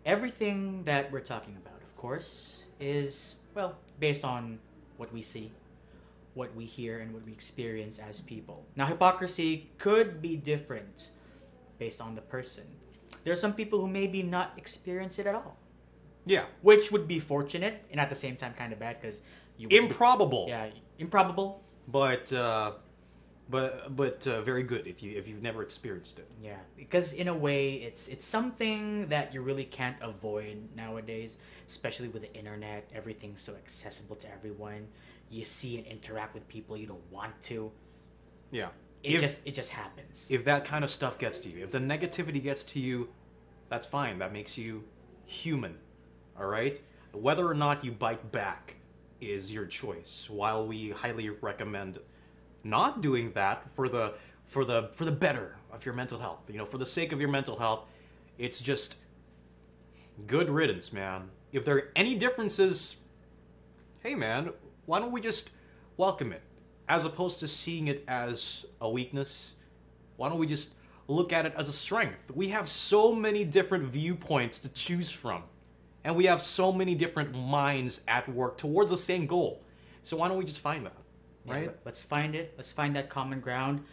everything 0.05 0.85
that 0.85 1.11
we're 1.11 1.21
talking 1.21 1.57
about, 1.57 1.81
of 1.83 1.97
course, 1.97 2.65
is, 2.81 3.37
well, 3.55 3.77
based 4.01 4.25
on 4.25 4.59
what 4.97 5.13
we 5.13 5.23
see, 5.23 5.51
what 6.35 6.55
we 6.55 6.65
hear, 6.65 6.99
and 6.99 7.13
what 7.15 7.25
we 7.25 7.33
experience 7.33 7.99
as 7.99 8.21
people. 8.21 8.65
Now, 8.77 8.87
hypocrisy 8.87 9.71
could 9.79 10.21
be 10.21 10.37
different 10.37 11.11
based 11.79 12.01
on 12.01 12.15
the 12.15 12.21
person. 12.21 12.65
There 13.25 13.33
are 13.33 13.37
some 13.37 13.53
people 13.53 13.81
who 13.81 13.89
maybe 13.89 14.23
not 14.23 14.53
experience 14.57 15.19
it 15.19 15.27
at 15.27 15.35
all, 15.35 15.57
yeah 16.27 16.45
which 16.63 16.93
would 16.93 17.07
be 17.09 17.19
fortunate 17.19 17.85
and 17.91 18.01
at 18.01 18.09
the 18.09 18.15
same 18.15 18.37
time 18.37 18.53
kind 18.55 18.73
of 18.73 18.79
bad 18.79 19.01
because 19.01 19.21
you 19.57 19.69
improbable 19.71 20.47
yeah 20.49 20.67
improbable 20.99 21.63
but 21.89 22.33
uh 22.33 22.73
but 23.51 23.95
but 23.97 24.27
uh, 24.27 24.41
very 24.43 24.63
good 24.63 24.87
if 24.87 25.03
you 25.03 25.17
if 25.19 25.27
you've 25.29 25.43
never 25.43 25.63
experienced 25.63 26.19
it 26.19 26.29
Yeah, 26.41 26.57
because 26.77 27.13
in 27.13 27.29
a 27.29 27.35
way, 27.35 27.75
it's 27.75 28.09
it's 28.09 28.25
something 28.25 29.09
that 29.09 29.35
you 29.35 29.43
really 29.43 29.65
can't 29.65 29.97
avoid 30.01 30.57
nowadays, 30.77 31.37
especially 31.69 32.09
with 32.09 32.23
the 32.23 32.33
internet. 32.35 32.89
Everything's 32.95 33.43
so 33.43 33.53
accessible 33.55 34.17
to 34.17 34.33
everyone. 34.33 34.87
You 35.29 35.45
see 35.45 35.77
and 35.77 35.87
interact 35.87 36.35
with 36.35 36.47
people 36.49 36.77
you 36.77 36.87
don't 36.87 37.11
want 37.11 37.35
to. 37.51 37.71
yeah 38.51 38.69
It 39.03 39.15
if, 39.15 39.21
just 39.21 39.37
it 39.45 39.55
just 39.55 39.71
happens. 39.71 40.29
if 40.31 40.45
that 40.45 40.65
kind 40.65 40.85
of 40.85 40.91
stuff 40.91 41.19
gets 41.19 41.41
to 41.41 41.49
you 41.51 41.65
if 41.65 41.71
the 41.73 41.79
negativity 41.95 42.41
gets 42.43 42.63
to 42.73 42.79
you 42.81 43.09
that's 43.69 43.87
fine 43.87 44.19
that 44.19 44.33
makes 44.33 44.57
you 44.57 44.85
human 45.27 45.75
all 46.39 46.47
right? 46.47 46.81
Whether 47.13 47.47
or 47.47 47.55
not 47.55 47.85
you 47.85 47.93
bite 47.93 48.33
back 48.33 48.77
is 49.21 49.53
your 49.53 49.67
choice. 49.67 50.29
While 50.31 50.67
we 50.67 50.91
highly 50.91 51.31
recommend 51.31 51.99
not 52.65 53.01
doing 53.01 53.33
that 53.33 53.65
for 53.75 53.89
the 53.89 54.15
for 54.47 54.65
the 54.65 54.91
for 54.93 55.05
the 55.05 55.13
better 55.13 55.57
of 55.73 55.85
your 55.85 55.95
mental 55.95 56.19
health 56.19 56.41
you 56.49 56.59
know 56.59 56.67
for 56.67 56.79
the 56.79 56.87
sake 56.87 57.13
of 57.13 57.21
your 57.21 57.29
mental 57.29 57.57
health 57.57 57.87
it's 58.39 58.61
just 58.61 58.97
good 60.27 60.49
riddance 60.51 60.93
man. 60.93 61.31
If 61.53 61.65
there 61.65 61.77
are 61.77 61.93
any 61.97 62.15
differences 62.15 62.97
hey 64.01 64.15
man 64.15 64.51
why 64.87 64.99
don't 64.99 65.13
we 65.13 65.21
just 65.21 65.51
welcome 65.97 66.33
it? 66.33 66.43
As 66.89 67.05
opposed 67.05 67.41
to 67.41 67.49
seeing 67.49 67.89
it 67.89 68.05
as 68.07 68.67
a 68.81 68.89
weakness 68.89 69.55
why 70.17 70.29
don't 70.29 70.39
we 70.39 70.47
just 70.47 70.75
look 71.09 71.33
at 71.33 71.47
it 71.47 71.55
as 71.57 71.69
a 71.69 71.73
strength? 71.73 72.31
We 72.33 72.49
have 72.49 72.69
so 72.69 73.13
many 73.13 73.45
different 73.45 73.87
viewpoints 73.91 74.59
to 74.61 74.69
choose 74.69 75.11
from 75.11 75.43
and 76.05 76.17
we 76.17 76.25
have 76.27 76.41
so 76.43 76.73
many 76.73 76.95
different 76.95 77.35
minds 77.35 78.01
at 78.09 78.29
work 78.29 78.57
towards 78.59 78.91
the 78.91 78.97
same 78.97 79.27
goal 79.27 79.63
so 80.03 80.17
why 80.17 80.29
don't 80.29 80.39
we 80.39 80.45
just 80.45 80.61
find 80.61 80.85
that 80.87 80.97
right 81.47 81.67
let- 81.67 81.79
let's 81.85 82.05
find 82.05 82.35
it. 82.35 82.55
Let's 82.57 82.71
find 82.73 82.95
that 82.97 83.09
common 83.11 83.41
ground, 83.41 83.85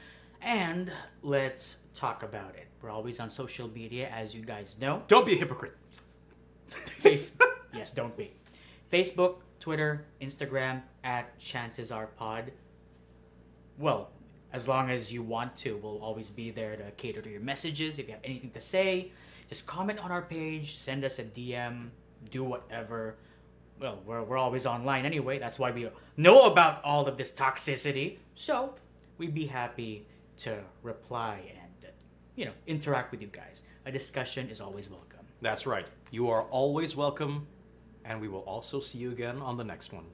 and 0.41 0.91
let's 1.23 1.77
talk 1.95 2.21
about 2.23 2.55
it. 2.55 2.67
We're 2.81 2.91
always 2.91 3.19
on 3.19 3.29
social 3.29 3.67
media, 3.69 4.07
as 4.09 4.33
you 4.35 4.43
guys 4.43 4.77
know. 4.79 5.03
don't 5.07 5.25
be 5.25 5.33
a 5.33 5.37
hypocrite 5.37 5.75
Face, 6.67 7.31
yes, 7.73 7.91
don't 7.91 8.15
be. 8.15 8.31
Facebook, 8.91 9.37
Twitter, 9.59 10.05
Instagram 10.21 10.81
at 11.03 11.37
Chances 11.39 11.91
Are 11.91 12.07
Pod. 12.07 12.51
Well, 13.77 14.09
as 14.53 14.67
long 14.67 14.89
as 14.89 15.11
you 15.13 15.21
want 15.21 15.55
to, 15.57 15.77
we'll 15.77 15.99
always 15.99 16.29
be 16.29 16.51
there 16.51 16.75
to 16.75 16.91
cater 16.91 17.21
to 17.21 17.29
your 17.29 17.41
messages. 17.41 17.99
If 17.99 18.07
you 18.07 18.13
have 18.13 18.23
anything 18.23 18.51
to 18.51 18.59
say, 18.59 19.11
just 19.47 19.65
comment 19.65 19.99
on 19.99 20.11
our 20.11 20.21
page, 20.21 20.77
send 20.77 21.03
us 21.05 21.19
a 21.19 21.23
DM, 21.23 21.89
do 22.31 22.43
whatever. 22.43 23.15
Well, 23.79 23.99
we're, 24.05 24.23
we're 24.23 24.37
always 24.37 24.65
online 24.65 25.05
anyway. 25.05 25.39
That's 25.39 25.59
why 25.59 25.71
we 25.71 25.89
know 26.17 26.45
about 26.51 26.83
all 26.83 27.07
of 27.07 27.17
this 27.17 27.31
toxicity. 27.31 28.17
So 28.35 28.75
we'd 29.17 29.33
be 29.33 29.45
happy 29.45 30.05
to 30.37 30.59
reply 30.83 31.41
and, 31.61 31.91
you 32.35 32.45
know, 32.45 32.51
interact 32.67 33.11
with 33.11 33.21
you 33.21 33.27
guys. 33.27 33.63
A 33.85 33.91
discussion 33.91 34.49
is 34.49 34.61
always 34.61 34.89
welcome. 34.89 35.19
that's 35.41 35.65
right 35.65 35.87
you 36.11 36.29
are 36.29 36.43
always 36.43 36.95
welcome 36.95 37.47
and 38.05 38.19
we 38.19 38.27
will 38.27 38.41
also 38.41 38.79
see 38.79 38.97
you 38.97 39.11
again 39.11 39.37
on 39.37 39.57
the 39.57 39.63
next 39.63 39.93
one 39.93 40.05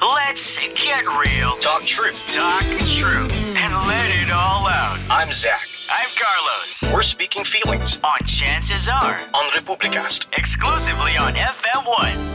Let's 0.00 0.58
get 0.58 1.04
real. 1.06 1.56
Talk 1.58 1.82
truth. 1.84 2.20
Talk 2.26 2.62
truth. 2.62 3.32
And 3.56 3.72
let 3.86 4.10
it 4.10 4.30
all 4.30 4.66
out. 4.66 4.98
I'm 5.08 5.32
Zach. 5.32 5.68
I'm 5.90 6.08
Carlos. 6.16 6.92
We're 6.92 7.02
speaking 7.02 7.44
feelings 7.44 8.00
On 8.02 8.18
Chances 8.26 8.88
Are. 8.88 9.18
on 9.32 9.50
Republicast. 9.50 10.26
Exclusively 10.36 11.16
on 11.16 11.34
FM1. 11.34 12.33